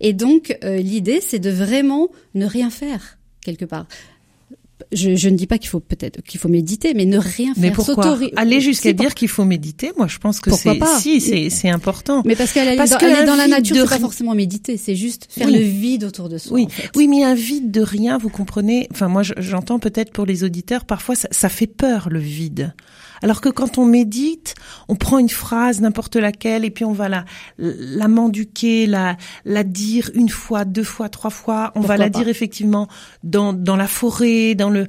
Et 0.01 0.13
donc, 0.13 0.59
euh, 0.65 0.79
l'idée, 0.79 1.21
c'est 1.21 1.39
de 1.39 1.51
vraiment 1.51 2.09
ne 2.35 2.47
rien 2.47 2.69
faire 2.69 3.19
quelque 3.45 3.65
part. 3.65 3.87
Je, 4.93 5.15
je 5.15 5.29
ne 5.29 5.37
dis 5.37 5.47
pas 5.47 5.59
qu'il 5.59 5.69
faut 5.69 5.79
peut-être 5.79 6.21
qu'il 6.23 6.41
faut 6.41 6.49
méditer, 6.49 6.95
mais 6.95 7.05
ne 7.05 7.19
rien 7.19 7.53
Mais 7.57 7.69
faire. 7.69 7.77
pourquoi 7.77 8.05
s'autori- 8.17 8.33
Aller 8.37 8.61
jusqu'à 8.61 8.93
pour- 8.93 9.05
dire 9.05 9.15
qu'il 9.15 9.29
faut 9.29 9.45
méditer, 9.45 9.93
moi 9.97 10.09
je 10.09 10.19
pense 10.19 10.41
que 10.41 10.51
Pourquoi 10.51 10.75
c'est 10.97 11.01
si 11.01 11.21
c'est 11.21 11.49
c'est 11.49 11.69
important. 11.71 12.23
Mais 12.25 12.35
parce 12.35 12.53
qu'elle 12.53 12.67
est 12.69 12.77
Parce 12.77 12.91
dans, 12.91 12.99
que 12.99 13.23
un 13.23 13.25
dans 13.25 13.37
la 13.37 13.47
nature, 13.47 13.77
de 13.77 13.83
c'est 13.83 13.89
pas 13.89 13.99
forcément 14.01 14.35
méditer, 14.35 14.77
c'est 14.77 14.97
juste 14.97 15.29
faire 15.31 15.47
Oui. 15.47 15.53
le 15.59 15.61
vide 15.63 16.03
autour 16.05 16.29
de 16.29 16.39
soi. 16.39 16.55
Oui, 16.57 16.65
en 16.65 16.69
fait. 16.71 16.91
oui, 16.97 17.07
mais 17.07 17.23
un 17.23 17.35
vide 17.35 17.71
de 17.71 17.83
rien, 17.83 18.19
vous 18.19 18.31
comprenez. 18.31 18.89
Enfin, 18.91 19.07
moi, 19.09 19.23
je- 19.23 19.35
j'entends 19.39 19.79
peut-être 19.79 20.11
pour 20.13 20.27
les 20.27 20.43
auditeurs, 20.43 20.85
parfois, 20.85 21.15
ça, 21.15 21.29
ça 21.31 21.49
fait 21.49 21.69
peur 21.69 22.09
le 22.11 22.19
vide. 22.19 22.75
Alors 23.23 23.43
que 23.43 23.51
quand 23.51 23.77
on 23.77 23.85
médite, 23.85 24.55
on 24.89 24.97
prend 24.97 25.19
une 25.19 25.29
phrase, 25.29 25.83
n'importe 25.83 26.17
laquelle, 26.17 26.65
et 26.65 26.71
puis 26.71 26.87
on 26.87 26.93
va 26.93 27.11
la, 27.11 27.27
la 27.59 28.09
menduquer, 28.09 28.87
la, 28.87 29.19
la 29.45 29.63
dire 29.63 30.11
une 30.15 30.31
fois, 30.31 30.65
deux 30.65 30.83
fois, 30.85 31.11
trois 31.11 31.29
fois. 31.29 31.71
On 31.75 31.81
va 31.81 31.89
Pourquoi 31.89 31.97
la 31.99 32.09
dire 32.09 32.29
effectivement 32.29 32.89
dans, 33.23 33.53
dans 33.53 33.77
la 33.77 33.87
forêt, 33.87 34.55
dans 34.55 34.71
le, 34.71 34.80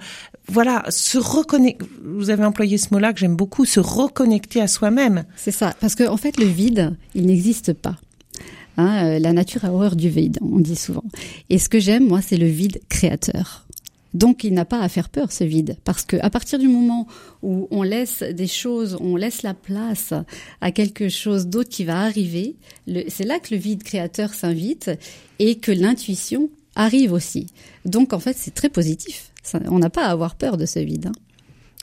voilà, 0.48 0.84
se 0.90 1.18
reconnecter. 1.18 1.86
Vous 2.04 2.30
avez 2.30 2.44
employé 2.44 2.78
ce 2.78 2.88
mot-là 2.94 3.14
que 3.14 3.20
j'aime 3.20 3.36
beaucoup, 3.36 3.66
se 3.66 3.80
reconnecter 3.80 4.62
à 4.62 4.68
soi-même. 4.68 5.24
C'est 5.36 5.52
ça, 5.52 5.74
parce 5.80 5.96
que 5.96 6.08
en 6.08 6.18
fait, 6.18 6.38
le 6.38 6.46
vide, 6.46 6.96
il 7.16 7.26
n'existe 7.26 7.74
pas. 7.74 7.98
Hein, 8.78 9.06
euh, 9.06 9.20
la 9.20 9.34
nature 9.34 9.66
a 9.66 9.72
horreur 9.72 9.96
du 9.96 10.10
vide, 10.10 10.40
on 10.42 10.60
dit 10.60 10.76
souvent. 10.76 11.04
Et 11.50 11.58
ce 11.58 11.70
que 11.70 11.80
j'aime, 11.80 12.08
moi, 12.08 12.22
c'est 12.22 12.38
le 12.38 12.48
vide 12.48 12.80
créateur. 12.90 13.66
Donc, 14.14 14.44
il 14.44 14.54
n'a 14.54 14.66
pas 14.66 14.82
à 14.82 14.90
faire 14.90 15.10
peur 15.10 15.32
ce 15.32 15.44
vide, 15.44 15.78
parce 15.86 16.04
que 16.04 16.18
à 16.18 16.30
partir 16.30 16.60
du 16.60 16.68
moment 16.68 17.08
où 17.44 17.68
on 17.72 17.82
laisse 17.82 18.24
des 18.24 18.48
choses, 18.48 18.98
on 19.00 19.16
laisse 19.16 19.42
la 19.42 19.54
place 19.54 20.14
à 20.60 20.72
quelque 20.72 21.08
chose 21.08 21.48
d'autre 21.48 21.70
qui 21.70 21.86
va 21.86 22.02
arriver, 22.02 22.56
c'est 23.08 23.24
là 23.24 23.40
que 23.40 23.54
le 23.54 23.60
vide 23.60 23.84
créateur 23.84 24.34
s'invite 24.34 24.92
et 25.40 25.56
que 25.56 25.72
l'intuition 25.72 26.50
arrive 26.76 27.14
aussi. 27.14 27.48
Donc, 27.86 28.12
en 28.12 28.20
fait, 28.20 28.36
c'est 28.38 28.54
très 28.54 28.70
positif. 28.70 29.31
Ça- 29.44 29.60
on 29.68 29.80
n'a 29.80 29.90
pas 29.90 30.06
à 30.06 30.12
avoir 30.12 30.36
peur 30.36 30.58
de 30.58 30.66
ce 30.66 30.80
vide. 30.80 31.08
hein. 31.08 31.12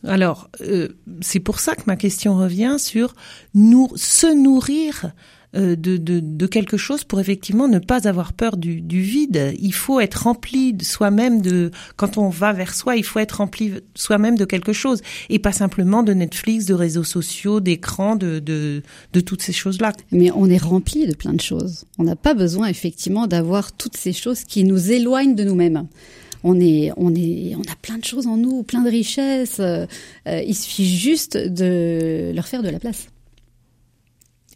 Alors, 0.05 0.49
euh, 0.61 0.89
c'est 1.21 1.41
pour 1.41 1.59
ça 1.59 1.75
que 1.75 1.83
ma 1.87 1.97
question 1.97 2.37
revient 2.39 2.77
sur 2.79 3.15
nous, 3.55 3.89
se 3.97 4.33
nourrir 4.33 5.13
euh, 5.57 5.75
de, 5.75 5.97
de, 5.97 6.21
de 6.21 6.47
quelque 6.47 6.77
chose 6.77 7.03
pour 7.05 7.19
effectivement 7.21 7.67
ne 7.69 7.79
pas 7.81 8.07
avoir 8.07 8.33
peur 8.33 8.59
du, 8.59 8.81
du 8.81 9.01
vide. 9.01 9.55
Il 9.59 9.73
faut 9.75 9.99
être 9.99 10.25
rempli 10.25 10.73
de 10.75 10.85
soi-même 10.85 11.41
de 11.41 11.71
quand 11.97 12.17
on 12.17 12.29
va 12.29 12.53
vers 12.53 12.75
soi, 12.77 12.97
il 12.97 13.03
faut 13.03 13.19
être 13.19 13.39
rempli 13.39 13.73
soi-même 13.97 14.37
de 14.37 14.45
quelque 14.45 14.73
chose 14.75 15.01
et 15.31 15.39
pas 15.41 15.53
simplement 15.53 16.03
de 16.05 16.13
Netflix, 16.13 16.67
de 16.67 16.75
réseaux 16.75 17.03
sociaux, 17.03 17.59
d'écrans, 17.61 18.15
de, 18.15 18.39
de, 18.39 18.83
de 19.15 19.21
toutes 19.21 19.43
ces 19.43 19.55
choses-là. 19.55 19.93
Mais 20.13 20.31
on 20.31 20.47
est 20.51 20.63
rempli 20.63 21.07
de 21.09 21.15
plein 21.17 21.33
de 21.33 21.41
choses. 21.41 21.87
On 21.99 22.05
n'a 22.05 22.15
pas 22.15 22.35
besoin 22.35 22.69
effectivement 22.69 23.27
d'avoir 23.27 23.73
toutes 23.73 23.97
ces 23.97 24.13
choses 24.13 24.45
qui 24.45 24.63
nous 24.65 24.93
éloignent 24.93 25.35
de 25.35 25.43
nous-mêmes. 25.45 25.89
On 26.45 26.61
est, 26.61 26.93
on 26.97 27.15
est, 27.15 27.55
on 27.57 27.63
a 27.63 27.77
plein 27.83 27.99
de 27.99 28.05
choses 28.05 28.27
en 28.27 28.37
nous, 28.37 28.63
plein 28.63 28.83
de 28.83 28.91
richesses. 28.91 29.61
euh, 29.61 29.87
il 30.27 30.55
suffit 30.55 30.89
juste 30.89 31.37
de 31.37 32.33
leur 32.35 32.47
faire 32.47 32.63
de 32.63 32.69
la 32.69 32.79
place. 32.79 33.09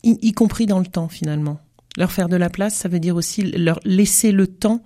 y 0.03 0.33
compris 0.33 0.67
dans 0.67 0.79
le 0.79 0.87
temps 0.87 1.09
finalement. 1.09 1.61
Leur 1.97 2.11
faire 2.11 2.29
de 2.29 2.37
la 2.37 2.49
place, 2.49 2.75
ça 2.75 2.89
veut 2.89 3.01
dire 3.01 3.17
aussi 3.17 3.43
leur 3.43 3.79
laisser 3.85 4.33
le 4.33 4.47
temps 4.47 4.83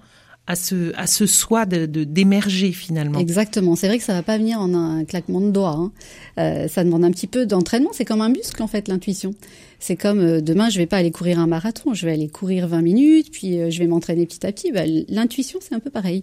à 0.47 0.55
ce, 0.57 0.93
à 0.97 1.07
ce 1.07 1.27
soi 1.27 1.67
de, 1.67 1.87
d'émerger 2.05 2.73
finalement. 2.73 3.19
Exactement. 3.19 3.77
C'est 3.77 3.89
vrai 3.89 3.99
que 3.99 4.05
ça 4.05 4.15
va 4.15 4.23
pas 4.23 4.39
venir 4.39 4.61
en 4.61 4.75
un 4.75 5.05
claquement 5.05 5.41
de 5.41 5.51
doigts. 5.51 5.77
hein. 5.77 5.93
Euh, 6.39 6.69
ça 6.69 6.85
demande 6.85 7.05
un 7.05 7.11
petit 7.11 7.27
peu 7.27 7.47
d'entraînement. 7.47 7.91
C'est 7.93 8.05
comme 8.05 8.21
un 8.21 8.29
muscle 8.29 8.63
en 8.63 8.67
fait, 8.67 8.89
l'intuition. 8.89 9.35
C'est 9.79 9.97
comme 9.97 10.21
euh, 10.21 10.41
demain, 10.41 10.71
je 10.71 10.79
vais 10.79 10.87
pas 10.87 10.99
aller 10.99 11.11
courir 11.11 11.39
un 11.39 11.47
marathon. 11.47 11.95
Je 11.95 12.07
vais 12.07 12.13
aller 12.13 12.29
courir 12.29 12.69
20 12.69 12.83
minutes, 12.83 13.31
puis 13.33 13.59
euh, 13.59 13.71
je 13.71 13.79
vais 13.81 13.87
m'entraîner 13.87 14.25
petit 14.27 14.47
à 14.47 14.53
petit. 14.53 14.73
Bah, 14.73 14.83
l'intuition, 15.09 15.59
c'est 15.61 15.75
un 15.75 15.81
peu 15.81 15.91
pareil. 15.91 16.23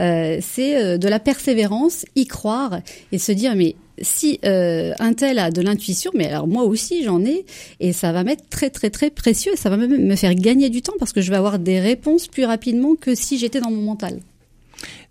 Euh, 0.00 0.38
c'est 0.42 0.76
euh, 0.82 0.98
de 0.98 1.06
la 1.08 1.20
persévérance, 1.20 2.04
y 2.16 2.26
croire 2.26 2.80
et 3.12 3.18
se 3.18 3.30
dire 3.30 3.54
mais 3.54 3.76
si 4.00 4.38
euh, 4.44 4.92
un 4.98 5.12
tel 5.12 5.38
a 5.38 5.50
de 5.50 5.60
l'intuition, 5.60 6.10
mais 6.14 6.26
alors 6.26 6.46
moi 6.46 6.64
aussi 6.64 7.04
j'en 7.04 7.24
ai, 7.24 7.44
et 7.80 7.92
ça 7.92 8.12
va 8.12 8.24
m'être 8.24 8.48
très 8.48 8.70
très 8.70 8.90
très 8.90 9.10
précieux, 9.10 9.52
ça 9.56 9.70
va 9.70 9.76
même 9.76 10.06
me 10.06 10.16
faire 10.16 10.34
gagner 10.34 10.70
du 10.70 10.82
temps 10.82 10.94
parce 10.98 11.12
que 11.12 11.20
je 11.20 11.30
vais 11.30 11.36
avoir 11.36 11.58
des 11.58 11.80
réponses 11.80 12.28
plus 12.28 12.44
rapidement 12.44 12.94
que 12.94 13.14
si 13.14 13.38
j'étais 13.38 13.60
dans 13.60 13.70
mon 13.70 13.82
mental. 13.82 14.20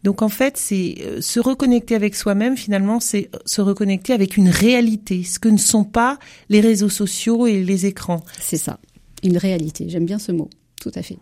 Donc 0.04 0.22
en 0.22 0.30
fait, 0.30 0.58
c'est 0.58 0.96
euh, 1.02 1.22
se 1.22 1.39
reconnecter 1.39 1.96
avec 1.96 2.15
soi-même 2.15 2.58
finalement, 2.58 3.00
c'est 3.00 3.30
se 3.46 3.62
reconnecter 3.62 4.13
avec 4.13 4.36
une 4.38 4.50
réalité, 4.50 5.24
ce 5.24 5.39
que 5.39 5.50
ne 5.50 5.58
sont 5.58 5.86
pas 5.86 6.19
les 6.50 6.60
réseaux 6.60 6.89
sociaux 6.89 7.48
et 7.48 7.63
les 7.63 7.86
écrans. 7.86 8.24
C'est 8.39 8.58
ça, 8.58 8.80
une 9.24 9.38
réalité. 9.38 9.86
J'aime 9.88 10.06
bien 10.06 10.19
ce 10.19 10.32
mot, 10.32 10.50
tout 10.82 10.91
à 10.96 11.02
fait. 11.02 11.17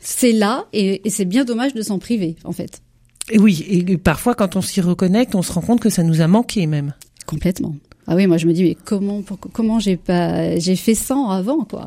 C'est 0.00 0.32
là, 0.32 0.66
et, 0.72 1.06
et 1.06 1.10
c'est 1.10 1.26
bien 1.26 1.44
dommage 1.44 1.74
de 1.74 1.82
s'en 1.82 1.98
priver, 1.98 2.36
en 2.44 2.52
fait, 2.52 2.82
Et 3.30 3.38
oui, 3.38 3.64
et 3.68 3.96
parfois 3.98 4.34
quand 4.34 4.56
on 4.56 4.60
s'y 4.62 4.80
reconnecte, 4.80 5.34
on 5.34 5.42
se 5.42 5.52
rend 5.52 5.60
compte 5.60 5.80
que 5.80 5.90
ça 5.90 6.02
nous 6.02 6.20
a 6.20 6.26
manqué 6.26 6.66
même. 6.66 6.94
complètement. 7.26 7.74
Ah 8.08 8.16
oui, 8.16 8.26
moi 8.26 8.36
je 8.36 8.46
me 8.46 8.52
dis 8.52 8.64
mais 8.64 8.74
comment, 8.84 9.22
pour- 9.22 9.38
comment 9.38 9.78
j'ai 9.78 9.96
pas, 9.96 10.58
j'ai 10.58 10.74
fait 10.76 10.94
100 10.96 11.30
avant, 11.30 11.64
quoi? 11.64 11.86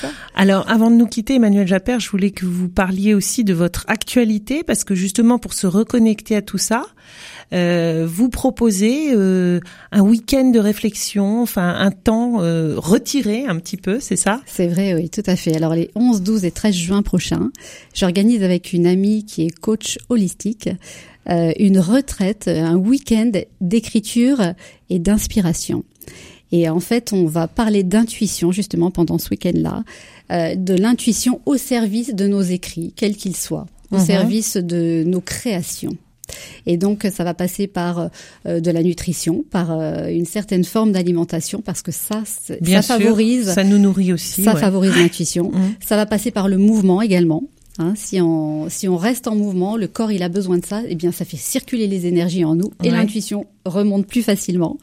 Ça. 0.00 0.08
Alors, 0.34 0.68
avant 0.68 0.90
de 0.90 0.96
nous 0.96 1.06
quitter, 1.06 1.36
Emmanuel 1.36 1.66
Japper, 1.68 1.98
je 2.00 2.10
voulais 2.10 2.32
que 2.32 2.44
vous 2.44 2.68
parliez 2.68 3.14
aussi 3.14 3.44
de 3.44 3.54
votre 3.54 3.84
actualité, 3.86 4.64
parce 4.64 4.82
que 4.82 4.96
justement, 4.96 5.38
pour 5.38 5.54
se 5.54 5.68
reconnecter 5.68 6.34
à 6.34 6.42
tout 6.42 6.58
ça, 6.58 6.86
vous 7.52 8.28
proposez 8.28 9.12
euh, 9.12 9.60
un 9.92 10.00
week-end 10.02 10.50
de 10.50 10.58
réflexion, 10.58 11.42
enfin 11.42 11.74
un 11.78 11.90
temps 11.90 12.42
euh, 12.42 12.74
retiré 12.76 13.46
un 13.46 13.56
petit 13.58 13.76
peu, 13.76 14.00
c'est 14.00 14.16
ça? 14.16 14.40
C'est 14.46 14.66
vrai, 14.66 14.94
oui, 14.94 15.08
tout 15.10 15.22
à 15.26 15.36
fait. 15.36 15.54
Alors 15.56 15.74
les 15.74 15.90
11, 15.94 16.22
12 16.22 16.44
et 16.44 16.50
13 16.50 16.74
juin 16.74 17.02
prochains, 17.02 17.50
j'organise 17.94 18.42
avec 18.42 18.72
une 18.72 18.86
amie 18.86 19.24
qui 19.24 19.46
est 19.46 19.50
coach 19.50 19.98
holistique 20.08 20.68
euh, 21.28 21.52
une 21.58 21.78
retraite, 21.80 22.46
un 22.48 22.76
week-end 22.76 23.32
d'écriture 23.60 24.40
et 24.90 24.98
d'inspiration. 24.98 25.84
Et 26.52 26.68
en 26.68 26.78
fait, 26.78 27.12
on 27.12 27.26
va 27.26 27.48
parler 27.48 27.82
d'intuition 27.82 28.52
justement 28.52 28.92
pendant 28.92 29.18
ce 29.18 29.30
week-end-là, 29.30 29.82
euh, 30.30 30.54
de 30.54 30.74
l'intuition 30.74 31.40
au 31.44 31.56
service 31.56 32.14
de 32.14 32.28
nos 32.28 32.42
écrits, 32.42 32.92
quels 32.94 33.16
qu'ils 33.16 33.34
soient, 33.36 33.66
au 33.90 33.96
Mhm. 33.96 34.04
service 34.04 34.56
de 34.56 35.02
nos 35.04 35.20
créations. 35.20 35.96
Et 36.66 36.76
donc, 36.76 37.06
ça 37.12 37.24
va 37.24 37.34
passer 37.34 37.66
par 37.66 38.08
euh, 38.46 38.60
de 38.60 38.70
la 38.70 38.82
nutrition, 38.82 39.44
par 39.50 39.70
euh, 39.72 40.08
une 40.08 40.24
certaine 40.26 40.64
forme 40.64 40.92
d'alimentation, 40.92 41.60
parce 41.60 41.82
que 41.82 41.92
ça, 41.92 42.22
Bien 42.60 42.82
ça 42.82 42.96
sûr, 42.96 43.04
favorise 43.04 43.52
ça 43.52 43.64
nous 43.64 43.78
nourrit 43.78 44.12
aussi. 44.12 44.42
ça 44.42 44.54
ouais. 44.54 44.60
favorise 44.60 44.96
l'intuition. 44.96 45.50
Mhm. 45.56 45.74
Ça 45.80 45.96
va 45.96 46.06
passer 46.06 46.30
par 46.30 46.48
le 46.48 46.56
mouvement 46.58 47.00
également. 47.02 47.44
Hein, 47.78 47.92
si 47.94 48.20
on 48.22 48.68
si 48.70 48.88
on 48.88 48.96
reste 48.96 49.28
en 49.28 49.36
mouvement, 49.36 49.76
le 49.76 49.86
corps 49.86 50.10
il 50.10 50.22
a 50.22 50.28
besoin 50.30 50.56
de 50.58 50.64
ça. 50.64 50.82
Eh 50.88 50.94
bien, 50.94 51.12
ça 51.12 51.24
fait 51.26 51.36
circuler 51.36 51.86
les 51.86 52.06
énergies 52.06 52.44
en 52.44 52.54
nous 52.54 52.70
et 52.82 52.88
Ouais. 52.90 52.96
l'intuition 52.96 53.46
remonte 53.66 54.06
plus 54.06 54.22
facilement. 54.22 54.78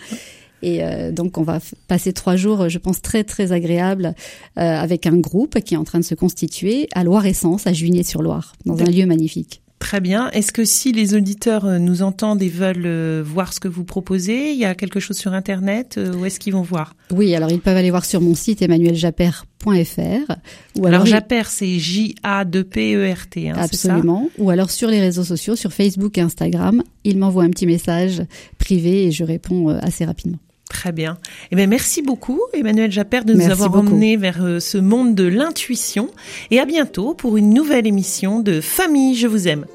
Et 0.61 0.83
euh, 0.83 1.11
donc, 1.11 1.37
on 1.37 1.43
va 1.43 1.59
passer 1.87 2.13
trois 2.13 2.35
jours, 2.37 2.69
je 2.69 2.77
pense 2.77 3.01
très 3.01 3.23
très 3.25 3.51
agréables, 3.51 4.13
euh, 4.57 4.61
avec 4.61 5.05
un 5.07 5.17
groupe 5.17 5.59
qui 5.59 5.73
est 5.73 5.77
en 5.77 5.83
train 5.83 5.99
de 5.99 6.05
se 6.05 6.15
constituer 6.15 6.87
à 6.95 7.03
Loire-Essence, 7.03 7.67
à 7.67 7.73
Juigné-sur-Loire, 7.73 8.53
dans 8.65 8.77
un 8.79 8.85
lieu 8.85 9.05
magnifique. 9.05 9.61
Très 9.83 9.99
bien. 9.99 10.29
Est-ce 10.31 10.53
que 10.53 10.63
si 10.63 10.93
les 10.93 11.13
auditeurs 11.13 11.65
euh, 11.65 11.77
nous 11.77 12.03
entendent 12.03 12.41
et 12.41 12.47
veulent 12.47 12.85
euh, 12.85 13.21
voir 13.25 13.51
ce 13.51 13.59
que 13.59 13.67
vous 13.67 13.83
proposez, 13.83 14.51
il 14.51 14.57
y 14.57 14.63
a 14.63 14.75
quelque 14.75 15.01
chose 15.01 15.17
sur 15.17 15.33
Internet 15.33 15.95
euh, 15.97 16.13
Où 16.15 16.25
est-ce 16.25 16.39
qu'ils 16.39 16.53
vont 16.53 16.61
voir? 16.61 16.95
Oui, 17.11 17.35
alors 17.35 17.51
ils 17.51 17.59
peuvent 17.59 17.75
aller 17.75 17.89
voir 17.89 18.05
sur 18.05 18.21
mon 18.21 18.33
site 18.33 18.61
emmanueljaper.fr 18.61 19.65
ou 19.65 20.87
Alors, 20.87 21.01
alors, 21.01 21.07
ils- 21.07 21.43
c'est 21.47 21.79
J-A-2-P-E-R-T, 21.79 23.49
hein, 23.49 23.55
ça? 23.55 23.61
Absolument. 23.63 24.29
Ou 24.37 24.49
alors 24.49 24.71
sur 24.71 24.89
les 24.89 24.99
réseaux 25.01 25.23
sociaux, 25.25 25.55
sur 25.57 25.73
Facebook 25.73 26.17
et 26.17 26.21
Instagram, 26.21 26.81
il 27.03 27.17
m'envoie 27.17 27.43
un 27.43 27.49
petit 27.49 27.65
message 27.67 28.23
privé 28.57 29.05
et 29.07 29.11
je 29.11 29.23
réponds 29.23 29.67
assez 29.67 30.05
rapidement. 30.05 30.39
Très 30.73 30.91
bien. 30.91 31.17
Eh 31.51 31.55
bien, 31.55 31.67
merci 31.67 32.01
beaucoup, 32.01 32.41
Emmanuel 32.51 32.91
Japper, 32.91 33.21
de 33.25 33.33
nous 33.33 33.37
Merci 33.37 33.51
avoir 33.51 33.69
beaucoup. 33.69 33.87
emmenés 33.89 34.17
vers 34.17 34.43
euh, 34.43 34.59
ce 34.59 34.79
monde 34.79 35.13
de 35.13 35.23
l'intuition. 35.23 36.09
Et 36.49 36.59
à 36.59 36.65
bientôt 36.65 37.13
pour 37.13 37.37
une 37.37 37.53
nouvelle 37.53 37.85
émission 37.85 38.39
de 38.39 38.59
Famille, 38.59 39.15
je 39.15 39.27
vous 39.27 39.47
aime. 39.47 39.65